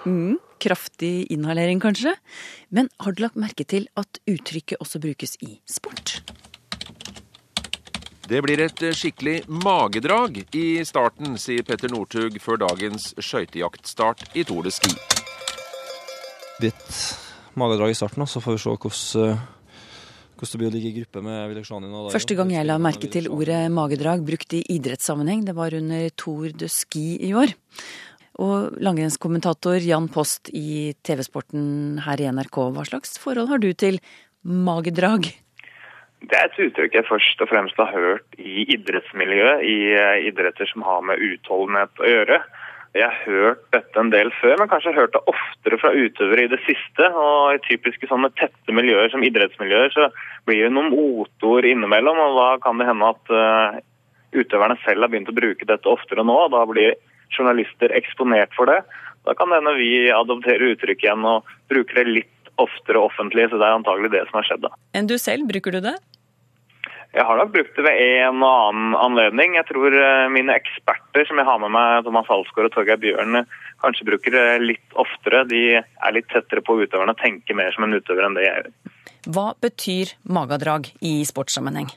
Mm, 0.04 0.36
kraftig 0.60 1.24
inhalering, 1.32 1.80
kanskje? 1.80 2.12
Men 2.68 2.90
har 3.00 3.16
du 3.16 3.22
lagt 3.24 3.40
merke 3.40 3.64
til 3.64 3.88
at 3.96 4.20
uttrykket 4.28 4.76
også 4.84 5.00
brukes 5.00 5.38
i 5.40 5.56
sport? 5.64 6.20
Det 8.28 8.42
blir 8.44 8.60
et 8.60 8.84
skikkelig 8.92 9.38
magedrag 9.48 10.42
i 10.52 10.84
starten, 10.84 11.40
sier 11.40 11.64
Petter 11.64 11.88
Northug 11.88 12.36
før 12.44 12.60
dagens 12.66 13.14
skøytejaktstart 13.16 14.36
i 14.36 14.44
Tour 14.44 14.68
de 14.68 14.74
Ski. 14.74 14.92
Litt 16.60 16.92
magedrag 17.56 17.96
i 17.96 17.96
starten, 17.96 18.28
så 18.28 18.44
får 18.44 18.58
vi 18.58 18.66
se 18.66 18.76
hvordan, 18.76 19.46
hvordan 20.38 20.54
det 20.54 20.60
blir 20.62 20.70
å 20.70 20.74
ligge 20.74 20.90
i 20.90 20.96
gruppe 21.00 21.22
med 21.26 21.40
Vileksjanin. 21.52 21.96
Første 22.14 22.36
gang 22.38 22.52
jeg 22.54 22.68
la 22.68 22.78
merke 22.82 23.10
til 23.10 23.26
ordet 23.34 23.64
magedrag 23.74 24.22
brukt 24.26 24.54
i 24.54 24.62
idrettssammenheng, 24.76 25.42
det 25.48 25.56
var 25.58 25.74
under 25.74 26.06
Tour 26.16 26.54
de 26.54 26.70
Ski 26.72 27.18
i 27.26 27.34
år. 27.36 27.54
Og 28.38 28.78
langrennskommentator 28.78 29.82
Jan 29.82 30.06
Post 30.14 30.52
i 30.54 30.94
TV-sporten 31.02 31.98
her 32.04 32.22
i 32.22 32.30
NRK, 32.30 32.60
hva 32.70 32.86
slags 32.86 33.18
forhold 33.18 33.50
har 33.50 33.62
du 33.62 33.72
til 33.74 33.98
magedrag? 34.46 35.26
Det 36.18 36.34
er 36.34 36.48
et 36.48 36.62
uttrykk 36.62 36.96
jeg 36.98 37.06
først 37.06 37.42
og 37.42 37.50
fremst 37.50 37.78
har 37.78 37.90
hørt 37.94 38.38
i 38.38 38.64
idrettsmiljøet, 38.74 39.62
i 39.62 40.30
idretter 40.30 40.70
som 40.70 40.86
har 40.86 41.04
med 41.06 41.22
utholdenhet 41.22 42.02
å 42.02 42.10
gjøre. 42.10 42.40
Jeg 42.96 43.04
har 43.04 43.18
hørt 43.26 43.66
dette 43.74 44.00
en 44.00 44.10
del 44.12 44.30
før, 44.40 44.54
men 44.60 44.70
kanskje 44.70 44.94
hørt 44.96 45.12
det 45.12 45.20
oftere 45.28 45.78
fra 45.80 45.90
utøvere 45.92 46.46
i 46.46 46.50
det 46.50 46.58
siste. 46.64 47.10
Og 47.12 47.58
i 47.58 47.60
typiske 47.66 48.08
sånne 48.08 48.30
tette 48.40 48.74
miljøer 48.74 49.12
som 49.12 49.24
idrettsmiljøer, 49.26 49.92
så 49.92 50.08
blir 50.48 50.64
det 50.64 50.72
noen 50.72 50.94
motord 50.94 51.68
innimellom. 51.68 52.20
Og 52.24 52.40
da 52.40 52.48
kan 52.64 52.80
det 52.80 52.88
hende 52.88 53.12
at 53.12 53.34
uh, 53.34 53.78
utøverne 54.32 54.78
selv 54.86 55.04
har 55.04 55.12
begynt 55.12 55.28
å 55.28 55.36
bruke 55.36 55.68
dette 55.68 55.92
oftere 55.92 56.24
nå. 56.24 56.38
og 56.46 56.56
Da 56.56 56.64
blir 56.70 56.96
journalister 57.36 57.92
eksponert 57.98 58.56
for 58.56 58.72
det. 58.72 58.80
Da 59.28 59.36
kan 59.36 59.52
det 59.52 59.60
hende 59.60 59.76
vi 59.76 60.08
adopterer 60.14 60.72
uttrykk 60.72 61.04
igjen 61.04 61.28
og 61.28 61.48
bruker 61.68 62.00
det 62.00 62.08
litt 62.22 62.52
oftere 62.58 63.04
offentlig. 63.04 63.50
Så 63.50 63.60
det 63.60 63.68
er 63.68 63.76
antagelig 63.82 64.14
det 64.16 64.24
som 64.30 64.40
har 64.40 64.48
skjedd 64.48 64.64
da. 64.64 64.72
Enn 64.96 65.10
du 65.10 65.18
selv, 65.20 65.44
bruker 65.50 65.76
du 65.76 65.84
det? 65.84 65.98
Jeg 67.16 67.24
har 67.24 67.38
nok 67.40 67.54
brukt 67.54 67.76
det 67.76 67.84
ved 67.86 68.00
en 68.04 68.42
og 68.44 68.50
annen 68.68 68.96
anledning. 69.00 69.54
Jeg 69.56 69.66
tror 69.70 69.94
mine 70.34 70.54
eksperter 70.58 71.24
som 71.28 71.40
jeg 71.40 71.48
har 71.48 71.62
med 71.62 71.72
meg, 71.72 72.02
Thomas 72.04 72.28
Halsgaard 72.28 72.68
og 72.68 72.74
Torgeir 72.74 73.00
Bjørn, 73.00 73.40
kanskje 73.80 74.08
bruker 74.10 74.36
det 74.36 74.44
litt 74.66 74.98
oftere. 75.00 75.46
De 75.48 75.62
er 75.80 76.14
litt 76.14 76.28
tettere 76.28 76.62
på 76.64 76.76
utøverne 76.82 77.16
og 77.16 77.22
tenker 77.22 77.56
mer 77.56 77.72
som 77.74 77.88
en 77.88 77.96
utøver 77.96 78.28
enn 78.28 78.36
det 78.36 78.44
jeg 78.44 78.60
gjør. 78.60 78.92
Hva 79.32 79.48
betyr 79.60 80.12
magadrag 80.28 80.92
i 81.00 81.16
sportssammenheng? 81.28 81.88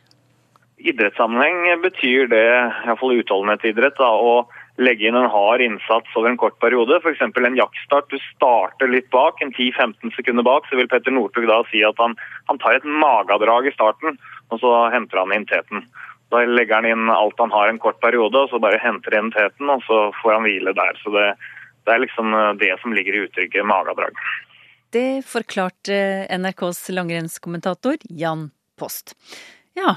I 0.81 0.89
idrettssammenheng 0.89 1.83
betyr 1.83 2.31
det, 2.31 2.47
iallfall 2.87 3.19
utholdenhetsidrett, 3.21 3.99
da, 3.99 4.09
å 4.09 4.47
legge 4.81 5.05
inn 5.05 5.17
en 5.19 5.29
hard 5.29 5.61
innsats 5.61 6.15
over 6.17 6.31
en 6.31 6.39
kort 6.41 6.55
periode. 6.63 6.97
F.eks. 7.03 7.21
en 7.21 7.59
jaktstart. 7.59 8.09
Du 8.09 8.17
starter 8.31 8.89
litt 8.89 9.11
bak, 9.13 9.43
en 9.43 9.53
10-15 9.53 10.15
sekunder 10.15 10.47
bak, 10.47 10.65
så 10.65 10.79
vil 10.79 10.89
Petter 10.89 11.13
Northug 11.13 11.45
da 11.51 11.59
si 11.69 11.83
at 11.85 11.99
han, 12.01 12.15
han 12.49 12.61
tar 12.63 12.79
et 12.79 12.87
magadrag 12.87 13.69
i 13.69 13.75
starten 13.75 14.17
og 14.51 14.61
så 14.61 14.71
henter 14.93 15.23
han 15.23 15.33
inn 15.35 15.47
teten. 15.49 15.85
Da 16.31 16.43
legger 16.47 16.79
han 16.79 16.87
inn 16.87 17.09
alt 17.11 17.39
han 17.41 17.51
har 17.51 17.71
en 17.71 17.79
kort 17.81 17.99
periode, 18.03 18.45
og 18.45 18.51
så 18.51 18.59
bare 18.63 18.79
henter 18.83 19.17
inn 19.17 19.31
teten, 19.35 19.71
og 19.71 19.83
så 19.87 20.03
får 20.21 20.37
han 20.37 20.47
hvile 20.47 20.75
der. 20.77 20.99
Så 21.03 21.11
det, 21.15 21.25
det 21.87 21.95
er 21.95 22.03
liksom 22.05 22.35
det 22.61 22.71
som 22.83 22.95
ligger 22.95 23.17
i 23.17 23.25
uttrykket 23.25 23.67
magadrag. 23.67 24.15
Det 24.91 25.23
forklarte 25.23 25.97
NRKs 26.35 26.89
langrennskommentator 26.91 27.99
Jan 28.09 28.49
Post. 28.79 29.15
Ja, 29.77 29.95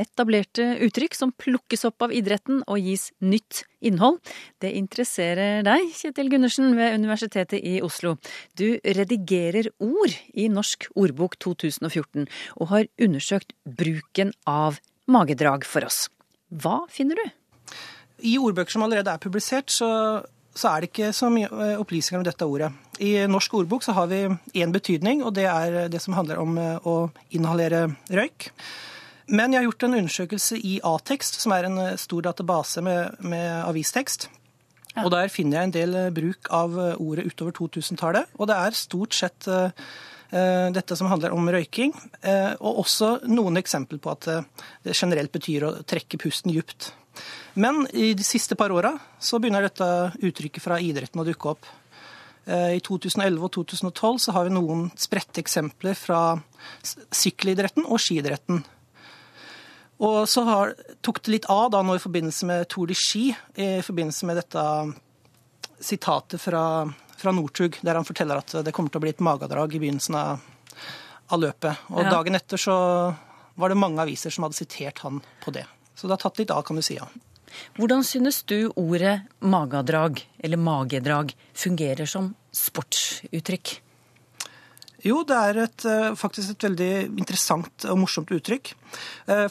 etablerte 0.00 0.66
uttrykk 0.86 1.16
som 1.16 1.32
plukkes 1.36 1.84
opp 1.88 2.06
av 2.06 2.14
idretten 2.14 2.62
og 2.66 2.80
gis 2.80 3.10
nytt 3.20 3.64
innhold. 3.84 4.18
Det 4.60 4.72
interesserer 4.76 5.64
deg, 5.66 5.90
Kjetil 5.96 6.30
Gundersen 6.32 6.74
ved 6.78 6.96
Universitetet 6.98 7.60
i 7.60 7.78
Oslo. 7.84 8.16
Du 8.58 8.80
redigerer 8.84 9.70
ord 9.82 10.16
i 10.34 10.48
Norsk 10.52 10.88
ordbok 10.98 11.38
2014, 11.40 12.26
og 12.60 12.72
har 12.72 12.90
undersøkt 13.00 13.54
bruken 13.64 14.34
av 14.48 14.80
magedrag 15.10 15.64
for 15.68 15.86
oss. 15.86 16.08
Hva 16.50 16.84
finner 16.90 17.20
du? 17.20 17.26
I 18.26 18.36
ordbøker 18.40 18.74
som 18.74 18.84
allerede 18.84 19.12
er 19.12 19.22
publisert, 19.22 19.72
så, 19.72 19.88
så 20.52 20.74
er 20.74 20.82
det 20.82 20.90
ikke 20.90 21.12
så 21.16 21.30
mye 21.32 21.48
opplysninger 21.80 22.20
om 22.20 22.26
dette 22.26 22.46
ordet. 22.46 22.70
I 23.00 23.14
Norsk 23.30 23.54
ordbok 23.62 23.86
så 23.86 23.94
har 23.96 24.10
vi 24.10 24.26
én 24.60 24.74
betydning, 24.74 25.24
og 25.24 25.34
det 25.38 25.46
er 25.48 25.82
det 25.92 26.02
som 26.02 26.16
handler 26.18 26.42
om 26.42 26.58
å 26.60 26.96
inhalere 27.36 27.86
røyk. 28.12 28.50
Men 29.30 29.52
jeg 29.54 29.60
har 29.60 29.68
gjort 29.68 29.86
en 29.86 29.96
undersøkelse 30.00 30.58
i 30.66 30.76
A-tekst, 30.86 31.38
som 31.38 31.54
er 31.54 31.68
en 31.68 31.78
stor 32.00 32.24
database 32.26 32.82
med, 32.82 33.20
med 33.22 33.48
avistekst. 33.62 34.26
Ja. 34.96 35.04
Og 35.04 35.12
Der 35.14 35.30
finner 35.30 35.60
jeg 35.60 35.68
en 35.68 35.74
del 35.74 35.98
bruk 36.14 36.50
av 36.50 36.74
ordet 36.98 37.28
utover 37.30 37.54
2000-tallet. 37.54 38.32
Og 38.40 38.50
det 38.50 38.56
er 38.58 38.78
stort 38.78 39.14
sett 39.14 39.46
uh, 39.46 39.70
dette 40.74 40.98
som 40.98 41.06
handler 41.12 41.36
om 41.36 41.46
røyking. 41.46 41.94
Uh, 42.26 42.56
og 42.58 42.82
også 42.82 43.12
noen 43.30 43.60
eksempler 43.60 44.02
på 44.02 44.10
at 44.16 44.26
det 44.82 44.98
generelt 44.98 45.30
betyr 45.30 45.68
å 45.68 45.76
trekke 45.86 46.18
pusten 46.18 46.50
djupt. 46.56 46.90
Men 47.54 47.84
i 47.94 48.12
de 48.18 48.26
siste 48.26 48.58
par 48.58 48.74
åra 48.74 48.96
så 49.22 49.38
begynner 49.38 49.68
dette 49.68 49.86
uttrykket 50.26 50.64
fra 50.64 50.80
idretten 50.82 51.22
å 51.22 51.26
dukke 51.26 51.54
opp. 51.54 51.70
I 52.50 52.80
2011 52.82 53.42
og 53.46 53.50
2012 53.52 54.20
så 54.24 54.32
har 54.34 54.46
vi 54.48 54.54
noen 54.54 54.86
spredte 54.98 55.42
eksempler 55.42 55.94
fra 55.98 56.20
sykkelidretten 56.82 57.84
og 57.84 58.00
skiidretten. 58.00 58.62
Og 60.00 60.24
så 60.28 60.42
har, 60.48 60.74
tok 61.04 61.20
det 61.26 61.34
litt 61.34 61.48
av 61.52 61.68
da 61.74 61.82
nå 61.84 61.98
i 61.98 62.02
forbindelse 62.02 62.48
med 62.48 62.68
Tour 62.72 62.88
de 62.88 62.96
Ski, 62.96 63.30
i 63.60 63.70
forbindelse 63.84 64.28
med 64.28 64.40
dette 64.40 64.64
sitatet 65.80 66.40
fra, 66.40 66.62
fra 67.20 67.34
Northug, 67.36 67.76
der 67.84 67.98
han 67.98 68.08
forteller 68.08 68.40
at 68.40 68.54
det 68.64 68.72
kommer 68.76 68.92
til 68.92 69.00
å 69.00 69.04
bli 69.04 69.12
et 69.12 69.24
magedrag 69.24 69.76
i 69.76 69.80
begynnelsen 69.82 70.16
av, 70.16 70.46
av 71.28 71.42
løpet. 71.42 71.88
Og 71.92 72.04
ja. 72.04 72.14
dagen 72.16 72.38
etter 72.40 72.60
så 72.60 72.76
var 73.60 73.72
det 73.72 73.80
mange 73.80 74.00
aviser 74.00 74.32
som 74.32 74.46
hadde 74.46 74.56
sitert 74.56 75.02
han 75.04 75.20
på 75.44 75.52
det. 75.52 75.66
Så 75.92 76.08
det 76.08 76.16
har 76.16 76.24
tatt 76.24 76.40
litt 76.40 76.54
av, 76.54 76.64
kan 76.64 76.80
du 76.80 76.84
si. 76.84 76.96
ja. 76.96 77.08
Hvordan 77.76 78.04
synes 78.06 78.42
du 78.48 78.70
ordet 78.78 79.18
magedrag, 79.42 80.22
eller 80.38 80.60
magedrag, 80.60 81.34
fungerer 81.52 82.08
som 82.08 82.32
sportsuttrykk? 82.56 83.76
Jo, 85.04 85.22
det 85.24 85.36
er 85.36 85.58
et, 85.64 85.84
faktisk 86.20 86.54
et 86.54 86.64
veldig 86.68 86.92
interessant 87.22 87.86
og 87.88 88.02
morsomt 88.02 88.30
uttrykk. 88.36 88.74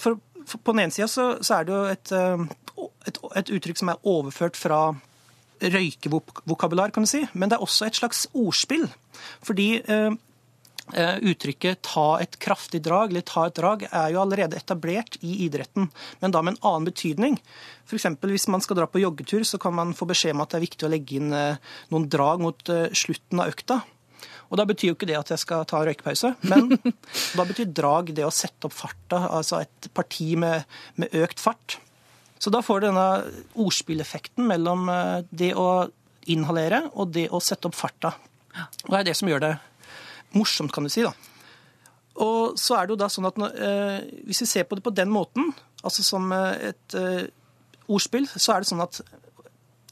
For 0.02 0.20
på 0.58 0.74
den 0.74 0.86
ene 0.86 0.96
sida 0.96 1.08
så, 1.12 1.28
så, 1.44 1.60
er 1.60 1.68
det 1.68 1.76
jo 1.76 1.84
et, 1.92 2.14
et, 3.12 3.22
et, 3.42 3.52
uttrykk 3.58 3.82
som 3.82 3.94
er 3.94 4.10
overført 4.10 4.58
fra 4.58 4.80
røykevokabular, 5.60 6.94
kan 6.96 7.04
du 7.04 7.10
si. 7.12 7.26
Men 7.34 7.52
det 7.52 7.58
er 7.58 7.66
også 7.66 7.90
et 7.90 8.00
slags 8.00 8.26
ordspill. 8.38 8.88
Fordi 9.46 9.70
eh, 9.84 11.18
uttrykket 11.22 11.82
'ta 11.82 12.20
et 12.22 12.40
kraftig 12.40 12.82
drag' 12.82 13.12
eller 13.12 13.22
'ta 13.22 13.46
et 13.48 13.56
drag' 13.56 13.88
er 13.92 14.14
jo 14.14 14.22
allerede 14.22 14.58
etablert 14.58 15.18
i 15.22 15.46
idretten, 15.46 15.92
men 16.22 16.32
da 16.32 16.42
med 16.42 16.58
en 16.58 16.64
annen 16.64 16.86
betydning. 16.86 17.40
F.eks. 17.86 18.06
hvis 18.22 18.48
man 18.48 18.62
skal 18.62 18.78
dra 18.78 18.88
på 18.88 19.02
joggetur, 19.02 19.44
så 19.44 19.60
kan 19.60 19.74
man 19.74 19.94
få 19.94 20.08
beskjed 20.08 20.34
om 20.34 20.42
at 20.42 20.50
det 20.50 20.58
er 20.58 20.68
viktig 20.68 20.88
å 20.88 20.92
legge 20.92 21.16
inn 21.16 21.34
eh, 21.34 21.58
noen 21.92 22.10
drag 22.10 22.40
mot 22.40 22.70
eh, 22.70 22.90
slutten 22.94 23.40
av 23.40 23.50
økta. 23.54 23.82
Og 24.50 24.58
da 24.58 24.66
betyr 24.66 24.92
jo 24.92 24.98
ikke 24.98 25.10
det 25.10 25.18
at 25.20 25.30
jeg 25.34 25.44
skal 25.44 25.66
ta 25.70 25.84
røykepause, 25.86 26.34
men 26.50 26.74
da 27.38 27.46
betyr 27.46 27.70
drag 27.70 28.14
det 28.18 28.26
å 28.26 28.34
sette 28.34 28.70
opp 28.70 28.76
farta, 28.76 29.28
altså 29.30 29.62
et 29.62 29.90
parti 29.94 30.34
med, 30.42 30.66
med 30.98 31.14
økt 31.22 31.42
fart. 31.42 31.78
Så 32.40 32.52
da 32.54 32.64
får 32.66 32.82
du 32.82 32.88
denne 32.90 33.08
ordspilleffekten 33.60 34.48
mellom 34.50 34.90
eh, 34.90 35.26
det 35.30 35.54
å 35.60 35.90
inhalere 36.30 36.86
og 36.94 37.14
det 37.14 37.28
å 37.34 37.42
sette 37.44 37.70
opp 37.70 37.78
farta. 37.78 38.14
Og 38.86 38.94
det 38.94 39.02
er 39.02 39.10
det 39.12 39.18
som 39.20 39.30
gjør 39.30 39.44
det 39.44 39.56
morsomt, 40.38 40.74
kan 40.74 40.86
du 40.86 40.92
si. 40.94 41.04
da. 41.06 41.14
Og 42.20 42.58
så 42.60 42.76
er 42.76 42.88
det 42.88 42.96
jo 42.96 43.00
da 43.00 43.10
sånn 43.12 43.30
at 43.30 43.38
eh, 43.48 44.00
Hvis 44.28 44.44
vi 44.44 44.50
ser 44.50 44.66
på 44.68 44.78
det 44.78 44.84
på 44.86 44.96
den 44.96 45.12
måten, 45.14 45.54
altså 45.84 46.04
som 46.06 46.32
eh, 46.36 46.74
et 46.74 46.98
eh, 46.98 47.30
ordspill, 47.90 48.28
så 48.36 48.56
er 48.56 48.64
det 48.64 48.72
sånn 48.72 48.84
at 48.84 49.00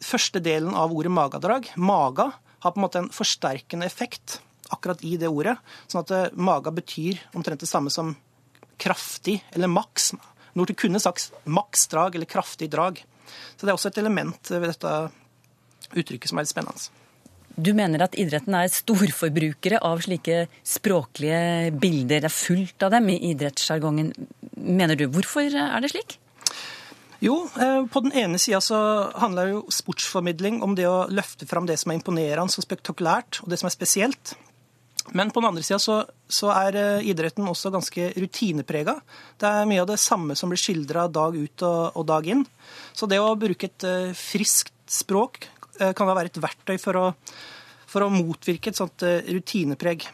første 0.03 0.41
delen 0.43 0.75
av 0.77 0.93
ordet 0.93 1.11
magadrag, 1.13 1.71
maga, 1.79 2.31
har 2.61 2.73
på 2.73 2.79
en 2.79 2.85
måte 2.85 3.01
en 3.01 3.13
forsterkende 3.13 3.87
effekt 3.87 4.39
akkurat 4.73 5.03
i 5.05 5.15
det 5.19 5.29
ordet. 5.31 5.57
Sånn 5.87 6.03
at 6.03 6.13
eh, 6.15 6.29
maga 6.33 6.73
betyr 6.73 7.21
omtrent 7.37 7.63
det 7.63 7.69
samme 7.69 7.93
som 7.93 8.15
kraftig 8.81 9.39
eller 9.55 9.71
maks. 9.71 10.13
Northug 10.57 10.77
kunne 10.83 11.01
sagt 11.01 11.31
maksdrag 11.45 12.15
eller 12.15 12.29
kraftig 12.29 12.69
drag. 12.73 13.01
Så 13.57 13.65
det 13.65 13.71
er 13.71 13.77
også 13.77 13.91
et 13.91 13.99
element 14.01 14.53
ved 14.53 14.69
dette 14.69 14.93
uttrykket 15.97 16.31
som 16.31 16.39
er 16.39 16.45
litt 16.45 16.53
spennende. 16.53 16.89
Du 17.57 17.71
mener 17.73 18.03
at 18.05 18.13
idretten 18.21 18.53
er 18.53 18.69
storforbrukere 18.69 19.79
av 19.81 20.03
slike 20.05 20.43
språklige 20.61 21.71
bilder. 21.73 22.21
Det 22.21 22.29
er 22.29 22.33
fullt 22.33 22.85
av 22.85 22.93
dem 22.93 23.09
i 23.09 23.17
idrettssjargongen. 23.31 24.11
Mener 24.61 24.99
du. 24.99 25.07
Hvorfor 25.09 25.49
er 25.49 25.81
det 25.81 25.89
slik? 25.95 26.19
Jo, 27.19 27.47
eh, 27.57 27.85
på 27.89 28.03
den 28.05 28.13
ene 28.13 28.37
sida 28.37 28.59
så 28.61 28.77
handler 29.17 29.55
jo 29.55 29.63
sportsformidling 29.73 30.61
om 30.61 30.75
det 30.77 30.85
å 30.85 31.07
løfte 31.09 31.47
fram 31.49 31.65
det 31.65 31.79
som 31.81 31.91
er 31.91 31.97
imponerende 31.97 32.53
og 32.53 32.65
spektakulært, 32.65 33.41
og 33.41 33.49
det 33.49 33.57
som 33.57 33.71
er 33.71 33.73
spesielt. 33.73 34.35
Men 35.15 35.31
på 35.31 35.39
den 35.39 35.49
andre 35.49 35.63
sida 35.63 35.79
så, 35.79 35.97
så, 36.27 36.49
er 36.51 36.77
eh, 36.79 37.09
idretten 37.11 37.47
også 37.47 37.71
ganske 37.71 38.09
rutineprega. 38.17 38.97
Det 39.39 39.49
er 39.49 39.69
mye 39.69 39.83
av 39.83 39.91
det 39.91 39.99
samme 40.03 40.35
som 40.35 40.51
blir 40.51 40.59
skildra 40.59 41.07
dag 41.07 41.37
ut 41.37 41.63
og, 41.67 41.81
og, 41.93 42.03
dag 42.09 42.27
inn. 42.27 42.43
Så 42.97 43.07
det 43.07 43.21
å 43.23 43.35
bruke 43.39 43.69
et 43.69 43.87
uh, 43.87 44.15
friskt 44.17 44.73
språk 44.87 45.45
kan 45.77 46.07
da 46.09 46.13
være 46.17 46.31
et 46.31 46.39
verktøy 46.41 46.79
for 46.81 46.97
å, 46.97 47.01
for 47.85 48.01
å 48.01 48.09
motvirke 48.09 48.71
et 48.71 48.79
sånt 48.79 49.03
rutinepreg. 49.05 50.07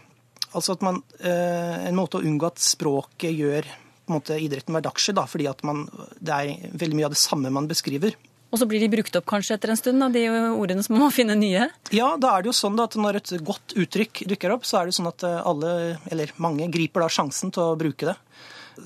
Altså 0.51 0.73
at 0.75 0.81
man, 0.83 0.97
En 1.23 1.95
måte 1.95 2.19
å 2.19 2.25
unngå 2.27 2.49
at 2.49 2.59
språket 2.59 3.31
gjør 3.31 3.69
måte 4.11 4.35
idretten 4.41 4.75
hverdagslig, 4.75 5.15
fordi 5.29 5.47
at 5.47 5.63
man, 5.67 5.85
det 6.19 6.35
er 6.35 6.75
veldig 6.75 6.99
mye 6.99 7.07
av 7.07 7.15
det 7.15 7.21
samme 7.21 7.53
man 7.53 7.69
beskriver. 7.69 8.17
Og 8.53 8.59
så 8.61 8.67
blir 8.69 8.83
de 8.83 8.91
brukt 8.93 9.15
opp 9.17 9.25
kanskje 9.31 9.55
etter 9.57 9.73
en 9.73 9.79
stund, 9.79 9.97
da, 10.03 10.11
de 10.13 10.27
ordene 10.29 10.83
som 10.85 10.99
må 11.01 11.09
finne 11.13 11.33
nye? 11.39 11.65
Ja, 11.95 12.11
da 12.21 12.35
er 12.35 12.43
det 12.43 12.51
jo 12.51 12.57
sånn 12.59 12.77
da, 12.77 12.85
at 12.85 12.97
når 13.01 13.17
et 13.17 13.31
godt 13.41 13.73
uttrykk 13.81 14.27
dukker 14.29 14.53
opp, 14.53 14.67
så 14.69 14.79
er 14.79 14.89
det 14.89 14.97
sånn 14.99 15.09
at 15.09 15.25
eh, 15.25 15.39
alle, 15.41 15.71
eller 16.13 16.33
mange, 16.43 16.69
griper 16.73 17.01
da 17.01 17.09
sjansen 17.09 17.53
til 17.55 17.73
å 17.73 17.79
bruke 17.79 18.11
det. 18.11 18.15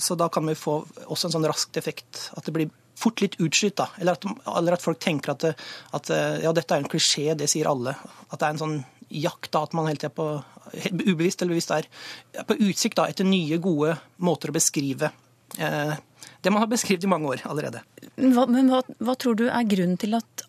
Så 0.03 0.15
da 0.19 0.29
kan 0.31 0.47
vi 0.47 0.55
få 0.55 0.79
også 1.07 1.27
en 1.27 1.35
sånn 1.35 1.47
raskt 1.51 1.79
effekt. 1.79 2.29
At 2.39 2.47
det 2.47 2.55
blir 2.55 2.71
fort 2.97 3.19
litt 3.21 3.35
utslitt. 3.43 3.75
da, 3.79 3.89
Eller 3.99 4.15
at, 4.15 4.25
eller 4.55 4.77
at 4.77 4.83
folk 4.83 5.03
tenker 5.03 5.35
at, 5.35 5.45
at, 5.99 6.15
eh, 6.15 6.39
ja, 6.47 6.55
dette 6.55 6.71
er 6.71 6.85
en 6.85 6.91
klisjé, 6.95 7.33
det 7.35 7.51
sier 7.51 7.67
alle. 7.67 7.97
At 8.31 8.39
det 8.39 8.47
er 8.47 8.55
en 8.55 8.63
sånn 8.63 8.79
jakt, 9.11 9.51
da, 9.51 9.65
at 9.67 9.75
man 9.75 9.91
hele 9.91 9.99
tida 9.99 10.15
på 10.15 10.31
ubevisst 11.03 11.43
eller 11.43 11.55
bevisst 11.55 11.71
er 11.75 11.87
på 12.47 12.57
utsikt 12.59 12.97
da, 12.99 13.07
etter 13.11 13.27
nye, 13.27 13.59
gode 13.63 13.93
måter 14.23 14.51
å 14.51 14.55
beskrive 14.57 15.11
eh, 15.59 15.93
det 16.41 16.53
man 16.53 16.63
har 16.63 16.69
beskrevet 16.71 17.03
i 17.03 17.09
mange 17.11 17.31
år 17.33 17.43
allerede. 17.49 17.81
Hva, 18.15 18.45
men 18.49 18.69
hva, 18.71 18.83
hva, 19.03 19.17
tror 19.19 19.37
du 19.39 19.47
er 19.49 19.67
grunnen 19.69 19.97
til 19.99 20.17
at 20.17 20.45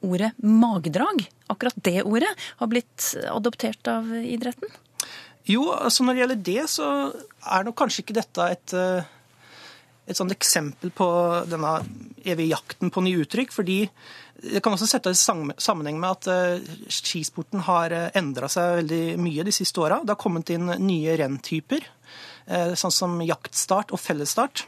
ordet 0.00 0.32
magedrag, 0.40 1.26
akkurat 1.52 1.76
det 1.84 2.00
ordet, 2.04 2.30
har 2.60 2.70
blitt 2.70 3.12
adoptert 3.28 3.90
av 3.90 4.08
idretten? 4.20 4.70
Jo, 5.48 5.70
altså 5.74 6.04
når 6.04 6.14
det 6.14 6.22
gjelder 6.22 6.42
det, 6.50 6.60
så 6.70 6.88
er 7.10 7.66
nok 7.66 7.78
kanskje 7.80 8.04
ikke 8.04 8.16
dette 8.20 8.48
et, 8.54 8.74
eh, 8.76 9.08
et 10.10 10.18
sånt 10.18 10.34
eksempel 10.34 10.92
på 10.94 11.08
denne 11.48 11.78
evige 12.24 12.52
jakten 12.52 12.92
på 12.92 13.04
nye 13.04 13.24
uttrykk. 13.24 13.52
fordi 13.52 13.86
det 14.40 14.62
kan 14.64 14.72
også 14.72 14.88
sette 14.88 15.10
i 15.12 15.18
sammenheng 15.60 15.98
med 16.00 16.10
at 16.10 16.26
eh, 16.32 16.76
skisporten 16.88 17.60
har 17.66 17.92
eh, 17.92 18.10
endra 18.14 18.48
seg 18.48 18.84
veldig 18.84 19.18
mye 19.20 19.44
de 19.44 19.52
siste 19.52 19.80
åra. 19.80 20.00
Det 20.04 20.14
har 20.14 20.22
kommet 20.22 20.50
inn 20.50 20.66
nye 20.66 21.16
renntyper, 21.16 21.84
sånn 22.50 22.90
som 22.90 23.20
jaktstart 23.22 23.92
og 23.94 24.00
fellesstart. 24.00 24.64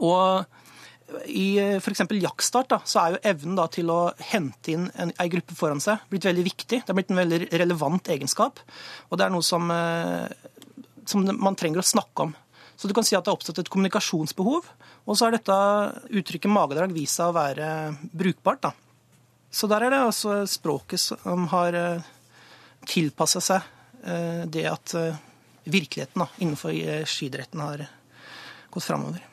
Og 0.00 1.24
i 1.26 1.58
f.eks. 1.80 2.04
jaktstart 2.22 2.70
da, 2.70 2.80
så 2.86 3.00
er 3.02 3.14
jo 3.14 3.22
evnen 3.32 3.56
da, 3.58 3.66
til 3.72 3.90
å 3.90 4.00
hente 4.30 4.74
inn 4.74 4.86
en, 4.94 5.10
en, 5.10 5.32
gruppe 5.32 5.56
foran 5.58 5.82
seg 5.82 6.04
blitt 6.12 6.28
veldig 6.28 6.44
viktig. 6.46 6.82
Det 6.84 6.92
er 6.92 6.98
blitt 6.98 7.10
en 7.10 7.22
veldig 7.22 7.40
relevant 7.50 8.12
egenskap. 8.14 8.62
Og 9.10 9.18
det 9.18 9.26
er 9.26 9.34
noe 9.34 9.44
som, 9.44 9.72
som 11.10 11.26
man 11.34 11.58
trenger 11.58 11.82
å 11.82 11.90
snakke 11.90 12.28
om. 12.28 12.36
Så 12.80 12.88
du 12.88 12.94
kan 12.96 13.04
si 13.04 13.12
at 13.12 13.26
det 13.26 13.28
har 13.28 13.36
oppstått 13.36 13.58
et 13.60 13.68
kommunikasjonsbehov. 13.68 14.68
Og 15.04 15.18
så 15.18 15.26
har 15.26 15.34
dette 15.34 15.56
uttrykket 16.16 16.52
magedrag 16.52 16.94
vist 16.96 17.18
seg 17.18 17.28
å 17.28 17.36
være 17.36 17.66
brukbart. 18.16 18.62
Da. 18.64 18.70
Så 19.50 19.68
der 19.68 19.84
er 19.84 19.92
det 19.92 19.98
altså 20.06 20.38
språket 20.48 21.02
som 21.02 21.44
har 21.50 21.76
eh, 21.76 22.06
tilpassa 22.88 23.42
seg 23.42 23.66
eh, 24.06 24.46
det 24.46 24.64
at 24.70 24.94
eh, 24.96 25.18
virkeligheten 25.66 26.22
da, 26.22 26.28
innenfor 26.38 27.04
skidretten 27.04 27.60
har 27.60 27.84
gått 28.70 28.86
framover. 28.86 29.26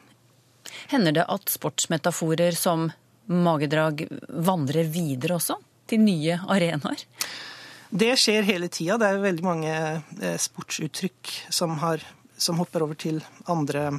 Hender 0.92 1.16
det 1.20 1.26
at 1.28 1.52
sportsmetaforer 1.52 2.56
som 2.58 2.88
magedrag 3.28 4.06
vandrer 4.30 4.88
videre 4.92 5.36
også, 5.38 5.58
til 5.88 6.04
nye 6.04 6.40
arenaer? 6.48 7.04
Det 7.88 8.14
skjer 8.20 8.44
hele 8.48 8.68
tida. 8.72 8.98
Det 9.00 9.08
er 9.08 9.24
veldig 9.24 9.46
mange 9.46 9.74
sportsuttrykk 10.44 11.34
som 11.56 11.78
har 11.84 12.04
som 12.38 12.60
hopper 12.62 12.86
over 12.86 12.98
til 13.00 13.20
andre 13.50 13.90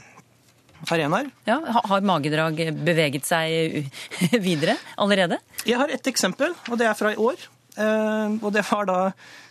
arenaer. 0.89 1.31
Ja, 1.49 1.59
Har 1.91 2.05
magedrag 2.07 2.61
beveget 2.85 3.27
seg 3.27 3.89
videre 4.49 4.79
allerede? 4.97 5.41
Jeg 5.67 5.81
har 5.81 5.91
et 5.93 6.11
eksempel, 6.11 6.55
og 6.71 6.79
det 6.79 6.87
er 6.89 6.99
fra 6.99 7.13
i 7.13 7.19
år. 7.19 7.49
Eh, 7.79 8.39
og 8.43 8.53
det 8.55 8.65
var 8.71 8.89
da 8.89 8.99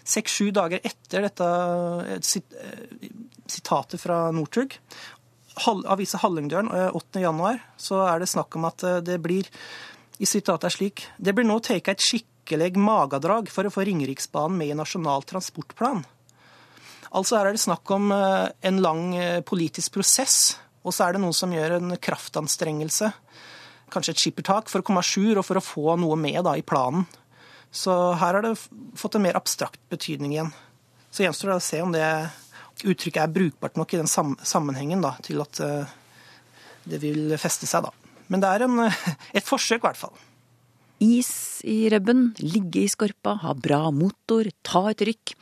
seks-sju 0.08 0.50
dager 0.56 0.84
etter 0.88 1.28
dette 1.28 1.50
eh, 2.16 2.20
sitatet 3.48 4.02
fra 4.02 4.28
Northug. 4.36 4.78
Avisa 5.66 6.20
Hallingdølen 6.22 6.70
8. 6.94 7.22
januar, 7.22 7.62
så 7.78 8.04
er 8.06 8.22
det 8.22 8.30
snakk 8.30 8.56
om 8.60 8.68
at 8.70 8.84
eh, 8.86 9.00
det 9.06 9.18
blir 9.24 9.50
i 10.18 10.26
sitatet 10.26 10.70
er 10.70 10.74
slik 10.74 11.04
Det 11.18 11.34
blir 11.38 11.46
nå 11.46 11.60
tatt 11.62 11.92
et 11.92 12.02
skikkelig 12.04 12.74
magadrag 12.82 13.52
for 13.54 13.68
å 13.68 13.74
få 13.74 13.86
Ringeriksbanen 13.86 14.58
med 14.58 14.74
i 14.74 14.78
Nasjonal 14.78 15.26
transportplan. 15.30 16.04
Altså 17.16 17.38
her 17.38 17.50
er 17.50 17.56
det 17.56 17.64
snakk 17.64 17.90
om 17.94 18.12
eh, 18.14 18.50
en 18.70 18.82
lang 18.84 19.04
eh, 19.16 19.42
politisk 19.46 19.98
prosess, 19.98 20.58
og 20.84 20.96
så 20.96 21.08
er 21.08 21.16
det 21.16 21.24
noen 21.24 21.36
som 21.36 21.54
gjør 21.54 21.78
en 21.78 21.96
kraftanstrengelse, 22.02 23.12
kanskje 23.94 24.16
et 24.16 24.22
skippertak, 24.22 24.72
for 24.72 24.82
å 24.82 24.88
komme 24.88 25.04
à 25.04 25.08
jour 25.08 25.40
og 25.40 25.48
for 25.48 25.60
å 25.60 25.64
få 25.64 25.96
noe 26.00 26.18
med 26.20 26.42
da, 26.48 26.58
i 26.58 26.66
planen. 26.66 27.08
Så 27.72 27.94
her 28.20 28.38
har 28.38 28.44
det 28.44 28.56
fått 28.98 29.18
en 29.18 29.26
mer 29.26 29.38
abstrakt 29.40 29.82
betydning 29.92 30.34
igjen. 30.36 30.52
Så 31.12 31.24
gjenstår 31.24 31.52
det 31.52 31.58
å 31.60 31.64
se 31.64 31.82
om 31.84 31.94
det 31.96 32.08
uttrykket 32.84 33.24
er 33.24 33.34
brukbart 33.34 33.78
nok 33.80 33.94
i 33.94 34.02
den 34.02 34.10
sammenhengen 34.10 35.02
da, 35.04 35.16
til 35.26 35.42
at 35.44 35.62
eh, 35.64 35.96
det 36.88 37.02
vil 37.04 37.36
feste 37.42 37.70
seg, 37.70 37.88
da. 37.88 38.14
Men 38.28 38.44
det 38.44 38.52
er 38.52 38.66
en, 38.68 38.84
et 39.38 39.48
forsøk, 39.48 39.82
i 39.82 39.88
hvert 39.88 40.00
fall. 40.00 40.16
Is 41.04 41.62
i 41.68 41.86
rubben, 41.94 42.32
ligge 42.42 42.84
i 42.84 42.92
skorpa, 42.92 43.36
ha 43.44 43.54
bra 43.54 43.88
motor, 43.94 44.50
ta 44.66 44.88
et 44.92 45.04
rykk. 45.06 45.36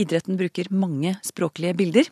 Idretten 0.00 0.38
bruker 0.40 0.70
mange 0.72 1.16
språklige 1.24 1.76
bilder. 1.76 2.08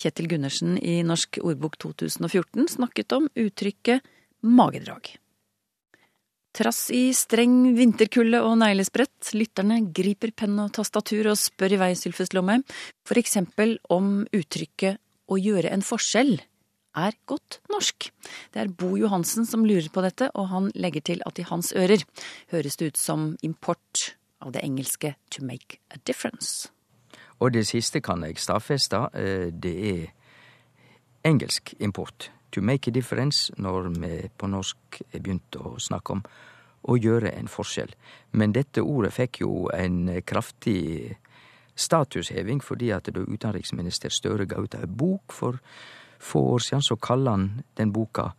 Kjetil 0.00 0.30
Gundersen 0.32 0.78
i 0.80 1.02
Norsk 1.06 1.38
ordbok 1.44 1.76
2014 1.84 2.72
snakket 2.78 3.14
om 3.14 3.28
uttrykket 3.38 4.02
magedrag. 4.42 5.14
Trass 6.54 6.86
i 6.94 7.08
streng 7.10 7.72
vinterkulde 7.74 8.38
og 8.46 8.52
neglesprett, 8.60 9.32
lytterne 9.34 9.80
griper 9.96 10.30
penn 10.38 10.54
og 10.62 10.70
tastatur 10.76 11.32
og 11.32 11.38
spør 11.40 11.74
i 11.74 11.78
vei, 11.80 11.88
Sylfes 11.98 12.30
Lomme, 12.30 12.60
for 13.02 13.18
eksempel 13.18 13.74
om 13.90 14.20
uttrykket 14.30 15.00
å 15.26 15.38
gjøre 15.40 15.72
en 15.74 15.82
forskjell 15.82 16.36
er 16.94 17.16
godt 17.26 17.58
norsk. 17.74 18.06
Det 18.54 18.62
er 18.62 18.70
Bo 18.70 18.92
Johansen 18.94 19.48
som 19.50 19.64
lurer 19.66 19.90
på 19.90 20.04
dette, 20.04 20.28
og 20.38 20.46
han 20.52 20.70
legger 20.78 21.02
til 21.10 21.24
at 21.26 21.42
i 21.42 21.48
hans 21.48 21.72
ører 21.74 22.04
høres 22.54 22.78
det 22.78 22.92
ut 22.92 23.02
som 23.02 23.32
import 23.42 24.14
av 24.38 24.54
det 24.54 24.62
engelske 24.62 25.16
to 25.34 25.42
make 25.42 25.80
a 25.90 25.98
difference. 26.06 26.70
Og 27.42 27.50
det 27.56 27.66
siste 27.66 27.98
kan 27.98 28.22
jeg 28.22 28.38
stadfeste. 28.38 29.08
Eh, 29.18 29.50
det 29.50 29.74
er 29.90 30.06
engelsk 31.26 31.74
import. 31.82 32.30
To 32.54 32.62
make 32.62 32.90
a 32.90 32.94
difference, 32.94 33.52
når 33.58 33.88
vi 33.98 34.28
på 34.38 34.46
norsk 34.46 35.00
begynte 35.10 35.58
å 35.58 35.74
snakke 35.82 36.14
om 36.14 36.20
å 36.86 36.96
gjøre 37.00 37.32
en 37.34 37.48
forskjell. 37.50 37.90
Men 38.38 38.54
dette 38.54 38.84
ordet 38.84 39.10
fikk 39.16 39.40
jo 39.42 39.66
en 39.74 40.20
kraftig 40.22 41.16
statusheving 41.74 42.60
fordi 42.62 42.92
at 42.94 43.10
da 43.10 43.24
utenriksminister 43.24 44.12
Støre 44.14 44.46
ga 44.46 44.62
ut 44.62 44.76
ei 44.78 44.86
bok 44.86 45.34
for 45.34 45.58
få 46.22 46.44
år 46.54 46.62
siden, 46.62 46.84
så 46.86 46.96
kaller 46.96 47.34
han 47.34 47.48
den 47.76 47.92
boka 47.92 48.30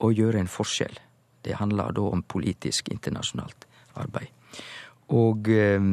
Å 0.00 0.08
gjøre 0.08 0.40
en 0.40 0.48
forskjell. 0.48 0.94
Det 1.44 1.58
handler 1.58 1.92
da 1.92 2.06
om 2.08 2.22
politisk 2.22 2.88
internasjonalt 2.88 3.66
arbeid. 4.00 4.30
Og 5.12 5.48
eh, 5.52 5.88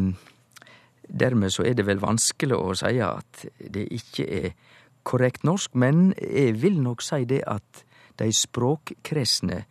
Dermed 1.07 1.51
så 1.51 1.63
er 1.63 1.75
det 1.75 1.85
vel 1.87 2.01
vanskelig 2.03 2.55
å 2.55 2.73
si 2.75 2.97
at 2.99 3.45
det 3.59 3.85
ikke 3.95 4.25
er 4.27 4.47
korrekt 5.07 5.45
norsk, 5.47 5.73
men 5.79 6.11
jeg 6.19 6.57
vil 6.61 6.81
nok 6.83 7.05
si 7.05 7.23
det 7.29 7.43
at 7.47 7.83
de 8.19 8.27
språkkresne 8.33 9.63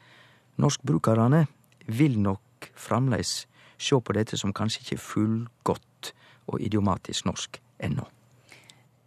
norskbrukarane 0.62 1.44
vil 1.86 2.18
nok 2.22 2.70
framleis 2.78 3.44
sjå 3.76 4.00
på 4.00 4.16
dette 4.16 4.38
som 4.40 4.54
kanskje 4.56 4.82
ikke 4.82 4.96
er 4.96 5.04
fullgodt 5.04 6.12
og 6.46 6.62
idiomatisk 6.62 7.26
norsk 7.28 7.58
ennå. 7.84 8.06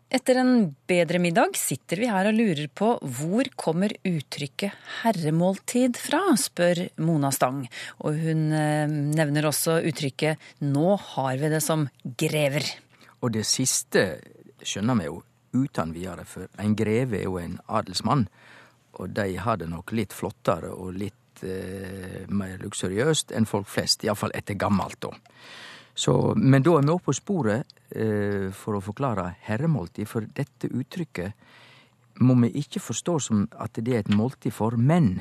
Etter 0.09 0.39
en 0.41 0.71
bedre 0.89 1.19
middag 1.21 1.53
sitter 1.57 1.99
vi 2.01 2.07
her 2.09 2.31
og 2.31 2.37
lurer 2.37 2.65
på 2.73 2.95
hvor 3.13 3.49
kommer 3.53 3.93
uttrykket 4.09 4.73
herremåltid 5.03 5.99
fra, 6.01 6.23
spør 6.33 6.87
Mona 7.05 7.29
Stang. 7.33 7.61
Og 8.01 8.17
hun 8.17 8.47
eh, 8.57 8.89
nevner 8.89 9.51
også 9.51 9.77
uttrykket 9.85 10.65
nå 10.65 10.95
har 11.11 11.37
vi 11.37 11.53
det 11.53 11.61
som 11.61 11.85
grever. 12.17 12.65
Og 13.21 13.37
det 13.37 13.45
siste 13.45 14.07
skjønner 14.65 14.97
vi 14.97 15.11
jo 15.11 15.19
uten 15.53 15.93
videre, 15.93 16.25
for 16.25 16.47
en 16.61 16.75
greve 16.77 17.19
er 17.19 17.27
jo 17.27 17.39
en 17.41 17.57
adelsmann. 17.67 18.27
Og 18.99 19.09
de 19.15 19.37
har 19.37 19.57
det 19.61 19.69
nok 19.69 19.93
litt 19.95 20.13
flottere 20.13 20.71
og 20.73 20.97
litt 20.97 21.43
eh, 21.43 22.25
mer 22.29 22.57
luksuriøst 22.61 23.33
enn 23.35 23.47
folk 23.49 23.69
flest, 23.69 24.03
iallfall 24.03 24.33
etter 24.35 24.59
gammelt, 24.59 24.99
da. 25.05 25.13
Så, 25.99 26.13
men 26.35 26.63
da 26.63 26.77
er 26.77 26.85
vi 26.85 26.93
oppe 26.93 27.09
på 27.09 27.17
sporet 27.17 27.73
eh, 27.91 28.47
for 28.55 28.77
å 28.77 28.83
forklare 28.83 29.33
herremåltid, 29.49 30.07
for 30.07 30.23
dette 30.23 30.69
uttrykket 30.71 32.21
må 32.23 32.35
vi 32.43 32.53
ikke 32.61 32.81
forstå 32.83 33.15
som 33.23 33.43
at 33.59 33.79
det 33.79 33.95
er 33.95 34.05
et 34.05 34.13
måltid 34.15 34.55
for 34.55 34.77
menn. 34.79 35.17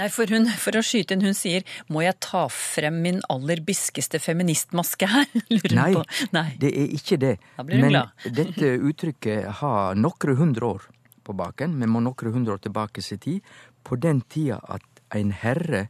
Nei, 0.00 0.08
for, 0.08 0.30
hun, 0.32 0.46
for 0.56 0.78
å 0.78 0.80
skyte 0.84 1.12
inn, 1.12 1.24
hun 1.28 1.36
sier 1.36 1.64
'må 1.92 2.00
jeg 2.00 2.16
ta 2.24 2.46
frem 2.48 3.02
min 3.04 3.18
aller 3.28 3.60
biskeste 3.60 4.16
feministmaske 4.16 5.08
her'? 5.10 5.28
Lurer 5.52 5.74
Nei, 5.76 5.90
på. 5.92 6.04
Nei, 6.32 6.46
det 6.62 6.70
er 6.72 6.94
ikke 6.96 7.18
det. 7.20 7.34
Da 7.58 7.66
blir 7.68 7.76
hun 7.76 7.84
Men 7.84 7.92
glad. 7.92 8.24
dette 8.40 8.70
uttrykket 8.80 9.60
har 9.60 9.98
nokre 10.00 10.38
hundre 10.40 10.70
år 10.78 10.86
på 11.26 11.34
baken. 11.36 11.76
Vi 11.82 11.88
må 11.90 12.00
nokre 12.00 12.32
hundre 12.32 12.56
år 12.56 12.62
tilbake 12.64 13.04
i 13.04 13.18
tid. 13.20 13.50
På 13.84 13.98
den 14.00 14.22
tida 14.22 14.60
at 14.64 15.04
en 15.12 15.34
herre, 15.36 15.88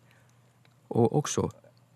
og 0.91 1.15
også 1.23 1.47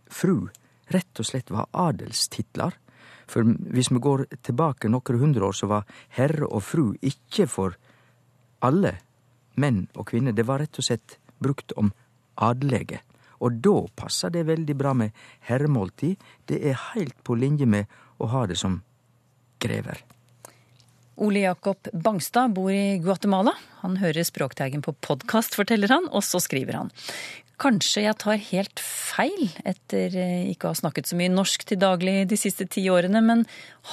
fru, 0.06 0.50
rett 0.94 1.18
og 1.18 1.26
slett 1.26 1.50
var 1.50 1.66
adelstitler. 1.72 2.78
For 3.26 3.42
hvis 3.42 3.90
vi 3.90 3.98
går 3.98 4.26
tilbake 4.44 4.88
nokre 4.88 5.18
hundre 5.18 5.48
år, 5.48 5.58
så 5.58 5.66
var 5.66 5.90
herre 6.14 6.46
og 6.46 6.62
fru 6.62 6.94
ikke 7.02 7.48
for 7.50 7.74
alle 8.62 9.00
menn 9.58 9.88
og 9.96 10.06
kvinner. 10.12 10.30
Det 10.30 10.46
var 10.46 10.62
rett 10.62 10.78
og 10.78 10.86
slett 10.86 11.18
brukt 11.42 11.74
om 11.76 11.90
adelige. 12.36 13.02
Og 13.44 13.60
da 13.64 13.76
passer 13.98 14.32
det 14.32 14.46
veldig 14.48 14.76
bra 14.78 14.94
med 14.96 15.14
herremåltid. 15.48 16.16
Det 16.48 16.60
er 16.64 16.80
heilt 16.92 17.16
på 17.26 17.36
linje 17.36 17.68
med 17.68 17.90
å 18.22 18.30
ha 18.32 18.44
det 18.48 18.56
som 18.60 18.80
grever. 19.62 20.00
Ole 21.22 21.44
Jakob 21.44 21.90
Bangstad 21.92 22.54
bor 22.56 22.72
i 22.74 22.98
Guatemala. 23.02 23.52
Han 23.84 23.98
hører 24.00 24.26
Språkteigen 24.26 24.82
på 24.82 24.96
podkast, 25.04 25.54
forteller 25.54 25.92
han, 25.92 26.08
og 26.10 26.24
så 26.26 26.40
skriver 26.42 26.80
han. 26.80 26.90
Kanskje 27.62 28.02
jeg 28.02 28.18
tar 28.18 28.40
helt 28.48 28.82
feil 28.82 29.46
etter 29.62 30.16
eh, 30.18 30.48
ikke 30.50 30.66
å 30.66 30.72
ha 30.72 30.80
snakket 30.80 31.06
så 31.06 31.18
mye 31.18 31.30
norsk 31.30 31.62
til 31.70 31.78
daglig 31.78 32.24
de 32.30 32.38
siste 32.38 32.66
ti 32.66 32.82
årene, 32.90 33.22
men 33.22 33.44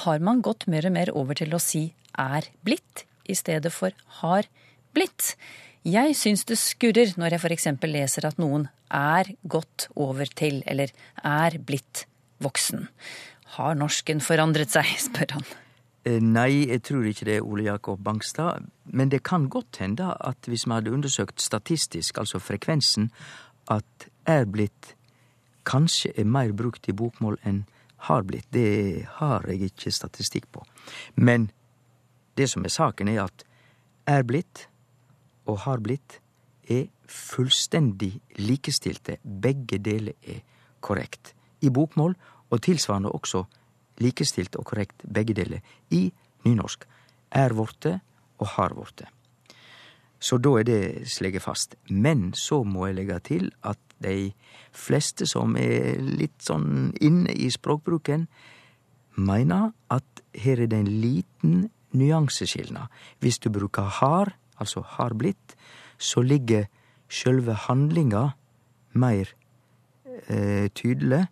har 0.02 0.24
man 0.24 0.42
gått 0.42 0.66
mer 0.66 0.88
og 0.88 0.96
mer 0.96 1.12
over 1.14 1.38
til 1.38 1.54
å 1.54 1.62
si 1.62 1.92
er 2.18 2.50
blitt 2.66 3.04
i 3.30 3.38
stedet 3.38 3.70
for 3.70 3.94
har 4.18 4.50
blitt? 4.96 5.36
Jeg 5.82 6.14
syns 6.14 6.44
det 6.46 6.60
skurrer 6.60 7.10
når 7.18 7.34
jeg 7.34 7.42
f.eks. 7.42 7.66
leser 7.90 8.28
at 8.28 8.38
noen 8.38 8.68
er 8.94 9.32
gått 9.42 9.88
over 9.98 10.30
til 10.30 10.60
eller 10.70 10.92
er 11.26 11.58
blitt 11.58 12.04
voksen. 12.42 12.86
Har 13.58 13.74
norsken 13.74 14.22
forandret 14.22 14.70
seg, 14.70 14.86
spør 15.08 15.38
han. 15.38 15.48
Eh, 16.06 16.22
Nei, 16.22 16.68
jeg 16.70 16.84
tror 16.86 17.06
ikke 17.10 17.26
det, 17.26 17.40
Ole 17.42 17.66
Jakob 17.66 18.02
Bangstad. 18.04 18.68
Men 18.86 19.10
det 19.10 19.24
kan 19.26 19.48
godt 19.50 19.82
hende 19.82 20.14
at 20.14 20.46
hvis 20.46 20.68
vi 20.68 20.76
hadde 20.76 20.94
undersøkt 20.94 21.42
statistisk, 21.42 22.18
altså 22.18 22.38
frekvensen, 22.38 23.10
at 23.70 24.08
er 24.26 24.46
blitt 24.46 24.94
kanskje 25.66 26.12
er 26.18 26.26
mer 26.26 26.50
brukt 26.54 26.88
i 26.90 26.94
bokmål 26.94 27.38
enn 27.46 27.64
har 28.08 28.22
blitt. 28.26 28.48
Det 28.50 29.06
har 29.18 29.46
jeg 29.50 29.70
ikke 29.70 29.94
statistikk 29.94 30.48
på. 30.54 30.64
Men 31.14 31.50
det 32.38 32.48
som 32.50 32.64
er 32.66 32.74
saken, 32.74 33.10
er 33.10 33.26
at 33.26 33.44
er 34.10 34.26
blitt 34.26 34.66
og 35.46 35.64
har 35.66 35.82
blitt 35.82 36.20
er 36.70 36.86
fullstendig 37.08 38.12
likestilte. 38.38 39.18
Begge 39.22 39.78
deler 39.82 40.14
er 40.22 40.42
korrekt. 40.80 41.34
I 41.62 41.70
bokmål, 41.70 42.14
og 42.52 42.60
tilsvarende 42.60 43.12
også 43.12 43.44
likestilt 44.02 44.56
og 44.60 44.66
korrekt 44.68 45.04
begge 45.08 45.34
deler 45.34 45.62
i 45.90 46.10
nynorsk. 46.44 46.84
Er 47.32 47.54
vorte 47.56 47.98
og 48.38 48.46
har 48.56 48.74
vorte. 48.76 49.06
Så 50.22 50.38
da 50.38 50.52
er 50.60 50.66
det 50.66 51.08
sleget 51.10 51.42
fast. 51.42 51.74
Men 51.90 52.32
så 52.34 52.62
må 52.62 52.86
jeg 52.86 52.96
legge 53.00 53.18
til 53.26 53.50
at 53.66 53.78
de 54.02 54.32
fleste 54.72 55.26
som 55.26 55.56
er 55.58 55.98
litt 55.98 56.42
sånn 56.42 56.92
inne 57.02 57.34
i 57.34 57.48
språkbruken, 57.50 58.26
mener 59.18 59.72
at 59.90 60.22
her 60.38 60.62
er 60.62 60.70
det 60.70 60.78
en 60.78 60.92
liten 61.02 61.56
nyanseskilnad. 61.92 62.88
Hvis 63.20 63.38
du 63.42 63.50
bruker 63.52 63.90
har, 64.00 64.32
altså 64.62 64.84
har 64.96 65.14
blitt, 65.18 65.56
så 65.98 66.22
ligger 66.22 66.68
sjølve 67.12 67.54
handlinga 67.66 68.30
mer 68.92 69.28
eh, 70.28 70.68
tydelig 70.74 71.26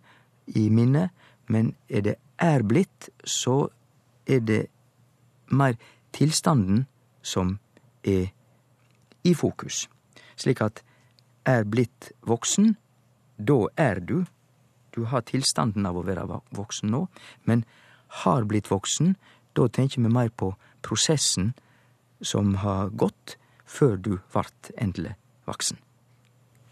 i 0.55 0.67
minnet, 0.69 1.09
men 1.47 1.73
er 1.89 2.05
det 2.05 2.15
er 2.41 2.63
blitt, 2.63 3.09
så 3.23 3.69
er 4.27 4.39
det 4.45 4.61
mer 5.51 5.75
tilstanden 6.15 6.85
som 7.21 7.57
er 8.03 8.31
i 9.23 9.33
fokus. 9.37 9.87
Slik 10.35 10.61
at 10.61 10.81
er 11.45 11.65
blitt 11.65 12.11
voksen, 12.25 12.75
da 13.37 13.67
er 13.77 13.99
du. 13.99 14.23
Du 14.95 15.05
har 15.09 15.23
tilstanden 15.25 15.85
av 15.85 15.97
å 15.97 16.05
være 16.05 16.25
voksen 16.55 16.91
nå, 16.91 17.05
men 17.45 17.63
har 18.23 18.45
blitt 18.45 18.71
voksen, 18.71 19.15
da 19.55 19.67
tenker 19.67 20.01
vi 20.01 20.11
mer 20.11 20.29
på 20.29 20.53
prosessen 20.83 21.53
som 22.21 22.55
har 22.63 22.91
gått 22.95 23.37
før 23.65 23.97
du 23.97 24.11
vart 24.33 24.71
endelig 24.77 25.15
voksen. 25.49 25.79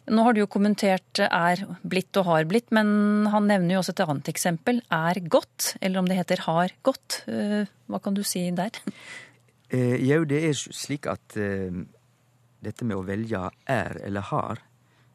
Nå 0.09 0.23
har 0.25 0.33
du 0.33 0.41
jo 0.41 0.49
kommentert 0.49 1.21
er 1.21 1.61
blitt 1.85 2.17
og 2.17 2.25
har 2.25 2.47
blitt, 2.49 2.71
men 2.73 3.27
han 3.29 3.45
nevner 3.49 3.75
jo 3.75 3.81
også 3.83 3.93
et 3.93 4.03
annet 4.07 4.31
eksempel. 4.31 4.81
Er 4.89 5.19
godt, 5.21 5.75
eller 5.85 6.01
om 6.01 6.09
det 6.09 6.17
heter 6.17 6.41
har 6.47 6.73
gått. 6.85 7.21
Eh, 7.29 7.69
Hva 7.89 7.99
kan 8.01 8.17
du 8.17 8.23
si 8.27 8.47
der? 8.51 8.77
Eh, 9.69 9.99
jo, 10.01 10.23
det 10.25 10.39
er 10.47 10.55
slik 10.57 11.05
at 11.05 11.35
eh, 11.37 11.69
dette 12.65 12.85
med 12.89 12.97
å 12.97 13.03
velge 13.05 13.37
er 13.69 13.99
eller 14.01 14.25
har 14.31 14.63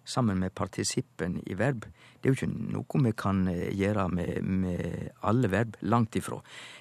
sammen 0.07 0.39
med 0.39 0.55
partisippen 0.55 1.41
i 1.51 1.57
verb, 1.59 1.89
det 2.25 2.31
er 2.31 2.33
jo 2.33 2.39
ikke 2.39 2.73
noe 2.73 3.03
vi 3.05 3.11
kan 3.21 3.43
eh, 3.53 3.67
gjøre 3.77 4.07
med, 4.09 4.47
med 4.49 5.11
alle 5.29 5.51
verb. 5.53 5.77
Langt 5.85 6.17
ifra. 6.17 6.39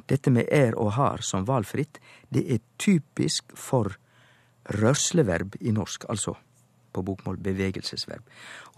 Dette 0.07 0.31
med 0.31 0.47
er 0.47 0.77
og 0.79 0.93
har 0.95 1.19
som 1.19 1.43
valfritt, 1.43 1.99
det 2.31 2.45
er 2.47 2.61
typisk 2.79 3.51
for 3.59 3.91
rørsleverb 4.79 5.57
i 5.59 5.73
norsk, 5.75 6.07
altså 6.07 6.37
på 6.95 7.03
bokmål 7.03 7.41
bevegelsesverb. 7.43 8.23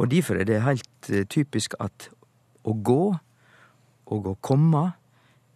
Og 0.02 0.10
derfor 0.10 0.42
er 0.42 0.50
det 0.50 0.64
heilt 0.66 1.10
eh, 1.14 1.28
typisk 1.30 1.78
at 1.78 2.10
å 2.66 2.74
gå 2.74 3.04
og 4.10 4.30
å 4.32 4.36
komme, 4.42 4.88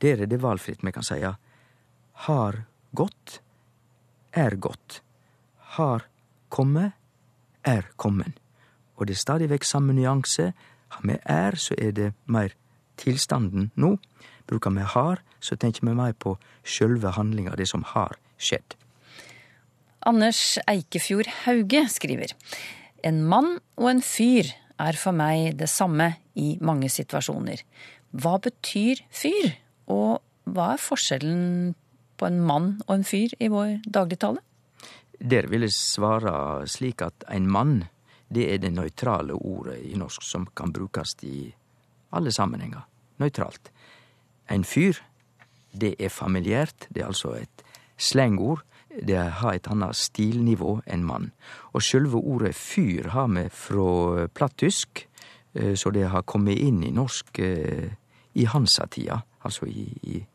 der 0.05 0.21
er 0.21 0.29
det 0.29 0.43
valfritt. 0.45 0.85
Vi 0.85 0.93
kan 0.93 1.09
seie 1.09 1.33
har 2.29 2.63
gått, 2.93 3.39
er 4.29 4.61
gått. 4.61 5.01
Har 5.79 6.05
komme, 6.53 6.91
er 7.65 7.89
kommen. 7.97 8.37
Og 8.99 9.07
det 9.07 9.17
er 9.17 9.25
stadig 9.25 9.49
vekk 9.49 9.65
samme 9.65 9.97
nyanse. 9.97 10.51
Har 10.95 11.05
vi 11.05 11.17
er, 11.23 11.55
så 11.55 11.75
er 11.77 11.93
det 11.95 12.11
mer 12.25 12.55
tilstanden 12.99 13.71
nå. 13.79 13.95
Bruker 14.49 14.73
vi 14.73 14.85
har, 14.95 15.21
så 15.39 15.55
tenker 15.55 15.85
vi 15.85 15.95
mer 15.95 16.15
på 16.17 16.35
sjølve 16.65 17.13
handlinga, 17.15 17.55
det 17.55 17.69
som 17.69 17.85
har 17.93 18.17
skjedd. 18.41 18.75
Anders 20.07 20.57
Eikefjord 20.69 21.27
Hauge 21.43 21.83
skriver 21.91 22.31
En 23.03 23.21
mann 23.27 23.57
og 23.77 23.89
en 23.91 24.01
fyr 24.03 24.47
er 24.79 24.95
for 24.99 25.15
meg 25.15 25.57
det 25.59 25.67
samme 25.69 26.13
i 26.39 26.55
mange 26.63 26.89
situasjoner. 26.91 27.61
Hva 28.15 28.37
betyr 28.41 29.03
fyr, 29.11 29.53
og 29.91 30.23
hva 30.49 30.73
er 30.75 30.81
forskjellen 30.81 31.75
på 32.19 32.27
en 32.27 32.39
mann 32.43 32.69
og 32.87 32.95
en 32.95 33.07
fyr 33.07 33.35
i 33.39 33.49
vår 33.51 33.79
dagligtale? 33.85 34.41
Der 35.19 35.49
vil 35.51 35.67
jeg 35.67 35.75
svare 35.75 36.65
slik 36.71 37.03
at 37.03 37.27
en 37.27 37.47
mann, 37.51 37.83
det 38.33 38.45
er 38.53 38.61
det 38.61 38.73
nøytrale 38.73 39.33
ordet 39.33 39.79
i 39.89 39.95
norsk 39.97 40.23
som 40.25 40.47
kan 40.55 40.73
brukes 40.73 41.15
i 41.23 41.49
alle 42.13 42.31
sammenhenger. 42.31 42.85
Nøytralt. 43.19 43.71
Ein 44.49 44.63
fyr, 44.63 44.97
det 45.73 45.95
er 45.99 46.09
familiært, 46.09 46.87
det 46.89 47.03
er 47.03 47.09
altså 47.09 47.35
et 47.41 47.63
slengord. 47.97 48.63
Det 48.89 49.17
har 49.17 49.53
et 49.53 49.67
annet 49.69 49.95
stilnivå 49.95 50.79
enn 50.89 51.05
mann. 51.05 51.29
Og 51.73 51.83
sjølve 51.85 52.17
ordet 52.17 52.55
fyr 52.57 53.11
har 53.13 53.29
vi 53.29 53.45
fra 53.53 54.25
plattysk, 54.33 55.05
eh, 55.53 55.75
så 55.75 55.93
det 55.93 56.09
har 56.09 56.25
kommet 56.25 56.57
inn 56.57 56.81
i 56.83 56.91
norsk 56.91 57.39
eh, 57.39 57.93
i 58.33 58.45
Hansa-tida, 58.45 59.21
altså 59.45 59.65
i, 59.69 59.85
i, 60.03 60.25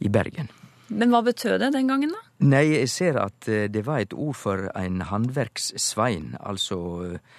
i 0.00 0.08
Bergen. 0.08 0.48
Men 0.88 1.10
hva 1.10 1.22
betød 1.26 1.58
det 1.64 1.72
den 1.74 1.90
gangen, 1.90 2.14
da? 2.14 2.22
Nei, 2.46 2.64
jeg 2.76 2.90
ser 2.92 3.18
at 3.18 3.48
eh, 3.50 3.66
det 3.72 3.86
var 3.86 4.04
et 4.04 4.14
ord 4.14 4.36
for 4.38 4.68
en 4.76 5.02
håndverkssvein, 5.08 6.36
altså 6.40 6.78
eh, 7.06 7.36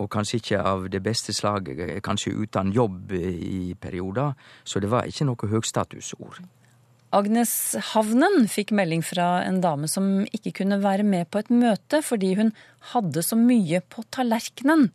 og 0.00 0.08
kanskje 0.10 0.40
ikke 0.40 0.62
av 0.64 0.86
det 0.92 1.02
beste 1.04 1.34
slaget, 1.36 1.82
eh, 1.84 2.00
kanskje 2.04 2.34
uten 2.38 2.72
jobb 2.74 3.12
i 3.12 3.74
perioder, 3.80 4.32
så 4.64 4.80
det 4.82 4.90
var 4.90 5.08
ikke 5.08 5.28
noe 5.28 5.50
høgstatusord. 5.52 6.40
Agnes 7.10 7.52
Havnen 7.90 8.46
fikk 8.46 8.70
melding 8.78 9.02
fra 9.02 9.40
en 9.42 9.58
dame 9.62 9.88
som 9.90 10.22
ikke 10.30 10.52
kunne 10.60 10.78
være 10.82 11.02
med 11.02 11.26
på 11.26 11.40
et 11.42 11.50
møte 11.50 11.98
fordi 12.06 12.36
hun 12.38 12.52
hadde 12.92 13.24
så 13.26 13.38
mye 13.38 13.82
på 13.82 14.04
tallerkenen. 14.14 14.92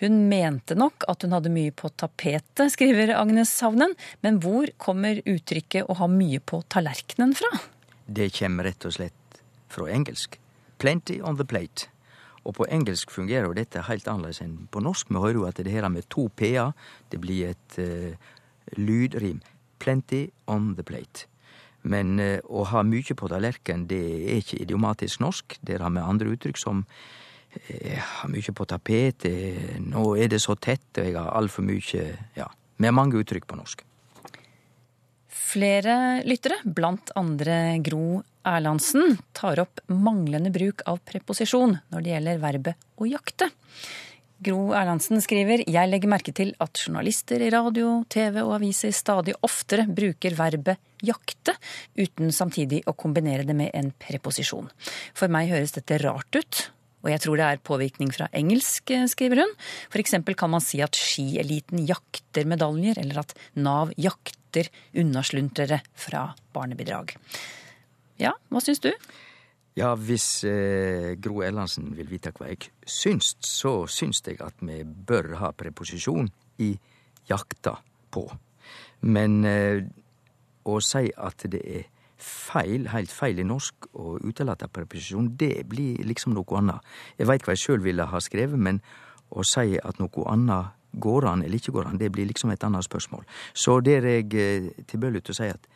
Hun 0.00 0.24
mente 0.28 0.74
nok 0.74 1.06
at 1.08 1.22
hun 1.22 1.34
hadde 1.36 1.52
mye 1.54 1.70
på 1.74 1.90
tapetet, 1.94 2.72
skriver 2.74 3.14
Agnes 3.14 3.52
Havnen, 3.62 3.94
men 4.26 4.40
hvor 4.42 4.66
kommer 4.82 5.20
uttrykket 5.22 5.86
'å 5.86 5.98
ha 6.00 6.08
mye 6.10 6.40
på 6.40 6.64
tallerkenen' 6.66 7.34
fra? 7.34 7.50
Det 8.06 8.32
kommer 8.34 8.64
rett 8.64 8.84
og 8.84 8.92
slett 8.92 9.42
fra 9.68 9.86
engelsk. 9.86 10.38
Plenty 10.78 11.20
on 11.22 11.36
the 11.36 11.44
plate. 11.44 11.88
Og 12.44 12.54
på 12.58 12.66
engelsk 12.68 13.10
fungerer 13.10 13.48
jo 13.48 13.56
dette 13.56 13.86
helt 13.86 14.08
annerledes 14.10 14.42
enn 14.44 14.68
på 14.70 14.82
norsk. 14.84 15.08
Vi 15.08 15.22
hører 15.22 15.40
jo 15.40 15.46
at 15.48 15.56
det 15.56 15.72
her 15.72 15.88
med 15.88 16.08
to 16.12 16.28
p-er, 16.36 16.74
det 17.10 17.20
blir 17.20 17.54
et 17.54 17.78
uh, 17.78 18.12
lydrim. 18.76 19.40
Plenty 19.78 20.30
on 20.46 20.74
the 20.76 20.82
plate. 20.82 21.26
Men 21.82 22.18
uh, 22.20 22.38
å 22.44 22.64
ha 22.64 22.82
mye 22.82 23.16
på 23.16 23.28
tallerkenen, 23.28 23.86
det 23.88 24.02
er 24.28 24.42
ikke 24.42 24.60
idiomatisk 24.60 25.20
norsk. 25.20 25.58
Der 25.62 25.80
har 25.80 25.90
vi 25.90 26.04
andre 26.04 26.34
uttrykk 26.36 26.60
som 26.60 26.84
jeg 27.68 28.02
har 28.02 28.30
mye 28.30 28.54
på 28.54 28.66
tapetet, 28.68 29.80
nå 29.84 30.04
er 30.20 30.30
det 30.32 30.42
så 30.42 30.56
tett, 30.56 30.86
og 30.98 31.08
jeg 31.08 31.16
har 31.18 31.32
altfor 31.38 31.66
mye 31.66 32.06
Ja, 32.36 32.48
vi 32.76 32.88
har 32.88 32.96
mange 32.96 33.20
uttrykk 33.20 33.46
på 33.50 33.58
norsk. 33.58 33.84
Flere 35.54 36.22
lyttere, 36.26 36.58
blant 36.64 37.12
andre 37.14 37.78
Gro 37.84 38.22
Erlandsen, 38.44 39.20
tar 39.32 39.62
opp 39.62 39.84
manglende 39.86 40.50
bruk 40.54 40.82
av 40.90 40.98
preposisjon 41.06 41.76
når 41.92 42.02
det 42.02 42.10
gjelder 42.10 42.42
verbet 42.42 42.88
å 42.98 43.06
jakte. 43.06 43.52
Gro 44.44 44.74
Erlandsen 44.76 45.22
skriver 45.22 45.62
jeg 45.70 45.88
legger 45.88 46.10
merke 46.10 46.34
til 46.36 46.50
at 46.60 46.80
journalister 46.82 47.40
i 47.40 47.52
radio, 47.54 48.00
TV 48.10 48.40
og 48.42 48.56
aviser 48.58 48.92
stadig 48.92 49.36
oftere 49.46 49.86
bruker 49.86 50.34
verbet 50.36 50.82
jakte, 51.06 51.54
uten 51.94 52.34
samtidig 52.34 52.82
å 52.90 52.96
kombinere 52.98 53.46
det 53.46 53.56
med 53.56 53.70
en 53.78 53.92
preposisjon. 53.94 54.68
For 55.14 55.32
meg 55.32 55.52
høres 55.54 55.76
dette 55.78 56.00
rart 56.02 56.34
ut, 56.34 56.64
og 57.04 57.10
jeg 57.12 57.20
tror 57.20 57.40
det 57.40 57.46
er 57.46 57.64
påvirkning 57.68 58.12
fra 58.16 58.30
engelsk, 58.32 58.94
skriver 59.12 59.44
hun. 59.44 59.52
Eksempel 60.04 60.36
kan 60.36 60.52
man 60.52 60.64
si 60.64 60.80
at 60.84 60.96
skieliten 60.96 61.84
jakter 61.88 62.48
medaljer, 62.48 62.98
eller 63.00 63.22
at 63.22 63.36
Nav 63.60 63.92
jakter 64.00 64.70
unnasluntrere 64.96 65.82
fra 65.98 66.30
barnebidrag. 66.54 67.14
Ja, 68.20 68.32
hva 68.48 68.62
syns 68.64 68.80
du? 68.84 68.90
Ja, 69.74 69.90
hvis 69.98 70.44
eh, 70.46 71.16
Gro 71.18 71.40
Erlandsen 71.42 71.90
vil 71.98 72.06
vite 72.12 72.30
hva 72.36 72.46
jeg 72.52 72.68
syns, 72.86 73.34
så 73.42 73.88
syns 73.90 74.22
jeg 74.22 74.38
at 74.44 74.60
vi 74.62 74.84
bør 74.84 75.34
ha 75.40 75.50
preposisjon 75.56 76.30
i 76.62 76.70
jakta 77.26 77.74
på. 78.14 78.28
Men 79.10 79.42
eh, 79.48 79.82
å 80.64 80.78
si 80.78 81.10
at 81.10 81.48
det 81.50 81.64
er 81.66 81.90
feil, 82.20 82.88
heilt 82.92 83.12
feil 83.12 83.40
i 83.40 83.46
norsk 83.46 83.88
og 83.92 84.24
utelata 84.24 84.68
preposisjon, 84.70 85.32
det 85.40 85.66
blir 85.68 86.04
liksom 86.06 86.34
noe 86.36 86.60
annet. 86.60 86.94
Jeg 87.18 87.28
veit 87.30 87.44
hva 87.44 87.56
jeg 87.56 87.64
sjøl 87.64 87.84
ville 87.84 88.06
ha 88.10 88.20
skrevet, 88.22 88.58
men 88.60 88.80
å 89.34 89.44
si 89.46 89.78
at 89.78 90.00
noe 90.02 90.26
annet 90.30 90.74
går 90.94 91.26
an 91.26 91.42
eller 91.42 91.58
ikke 91.58 91.74
går 91.74 91.88
an, 91.90 91.98
det 91.98 92.12
blir 92.14 92.28
liksom 92.28 92.52
et 92.54 92.64
annet 92.64 92.86
spørsmål. 92.86 93.24
Så 93.52 93.80
der 93.82 94.06
er 94.06 94.20
jeg 94.20 94.34
eh, 94.38 94.84
tilbøyelig 94.86 95.24
til 95.24 95.34
å 95.34 95.38
si 95.40 95.50
at 95.50 95.66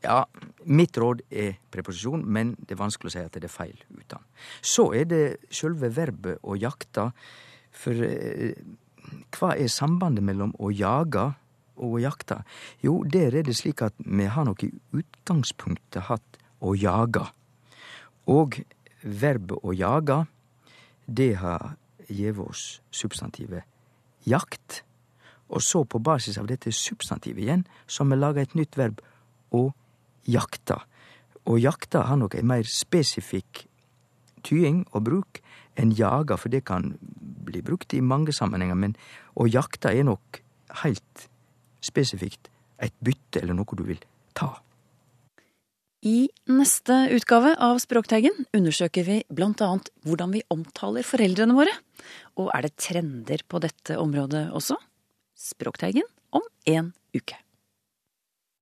ja, 0.00 0.22
mitt 0.64 0.96
råd 0.96 1.20
er 1.28 1.58
preposisjon, 1.72 2.22
men 2.24 2.54
det 2.64 2.72
er 2.72 2.80
vanskelig 2.80 3.10
å 3.10 3.14
si 3.14 3.24
at 3.24 3.36
det 3.36 3.44
er 3.44 3.52
feil 3.52 3.76
uten. 3.92 4.22
Så 4.64 4.90
er 4.96 5.04
det 5.10 5.24
sjølve 5.52 5.90
verbet 5.92 6.40
å 6.40 6.56
jakta, 6.56 7.10
for 7.70 8.06
eh, 8.06 8.56
hva 9.36 9.52
er 9.58 9.68
sambandet 9.68 10.24
mellom 10.24 10.54
å 10.58 10.72
jage 10.72 11.26
og 11.28 11.36
å 11.80 11.98
jakte? 12.02 12.42
Jo, 12.84 13.00
der 13.04 13.34
er 13.34 13.46
det 13.46 13.56
slik 13.58 13.82
at 13.86 13.96
vi 13.98 14.28
har 14.28 14.46
nok 14.46 14.64
i 14.66 14.70
utgangspunktet 14.96 16.08
hatt 16.10 16.40
å 16.60 16.74
jage. 16.76 17.24
Og 18.30 18.60
verbet 19.02 19.64
å 19.64 19.74
jage, 19.74 20.22
det 21.06 21.32
har 21.40 21.74
gjeve 22.10 22.46
oss 22.50 22.80
substantivet 22.94 23.66
jakt. 24.28 24.82
Og 25.50 25.62
så 25.64 25.82
på 25.84 25.98
basis 25.98 26.38
av 26.38 26.46
dette 26.50 26.72
substantivet 26.74 27.42
igjen, 27.42 27.64
så 27.86 28.04
har 28.04 28.12
vi 28.12 28.20
laga 28.20 28.44
et 28.44 28.54
nytt 28.58 28.78
verb 28.78 29.00
å 29.50 29.70
jakte. 30.28 30.78
Og 31.48 31.58
jakta 31.62 32.04
har 32.06 32.20
nok 32.20 32.36
ei 32.38 32.46
mer 32.46 32.68
spesifikk 32.68 33.64
tying 34.46 34.84
og 34.92 35.04
bruk 35.08 35.40
enn 35.80 35.94
jaga, 35.96 36.36
for 36.36 36.52
det 36.52 36.64
kan 36.68 36.94
bli 37.00 37.62
brukt 37.64 37.94
i 37.96 38.02
mange 38.04 38.34
sammenhenger, 38.36 38.76
men 38.76 38.96
å 39.34 39.48
jakta 39.48 39.92
er 39.94 40.06
nok 40.06 40.42
heilt 40.84 41.26
spesifikt 41.84 42.50
et 42.80 42.94
bytte 43.04 43.42
eller 43.42 43.56
noe 43.56 43.76
du 43.78 43.84
vil 43.86 44.00
ta. 44.36 44.54
I 46.00 46.30
neste 46.48 46.94
utgave 47.12 47.52
av 47.60 47.76
Språkteigen 47.82 48.46
undersøker 48.56 49.04
vi 49.04 49.18
annet 49.66 49.90
hvordan 50.08 50.32
vi 50.32 50.40
omtaler 50.48 51.04
foreldrene 51.04 51.56
våre. 51.58 51.74
Og 52.40 52.48
er 52.54 52.64
det 52.64 52.78
trender 52.80 53.44
på 53.44 53.60
dette 53.60 53.98
området 54.00 54.46
også? 54.56 54.78
Språkteigen 55.36 56.08
om 56.32 56.46
en 56.72 56.94
uke. 57.12 57.36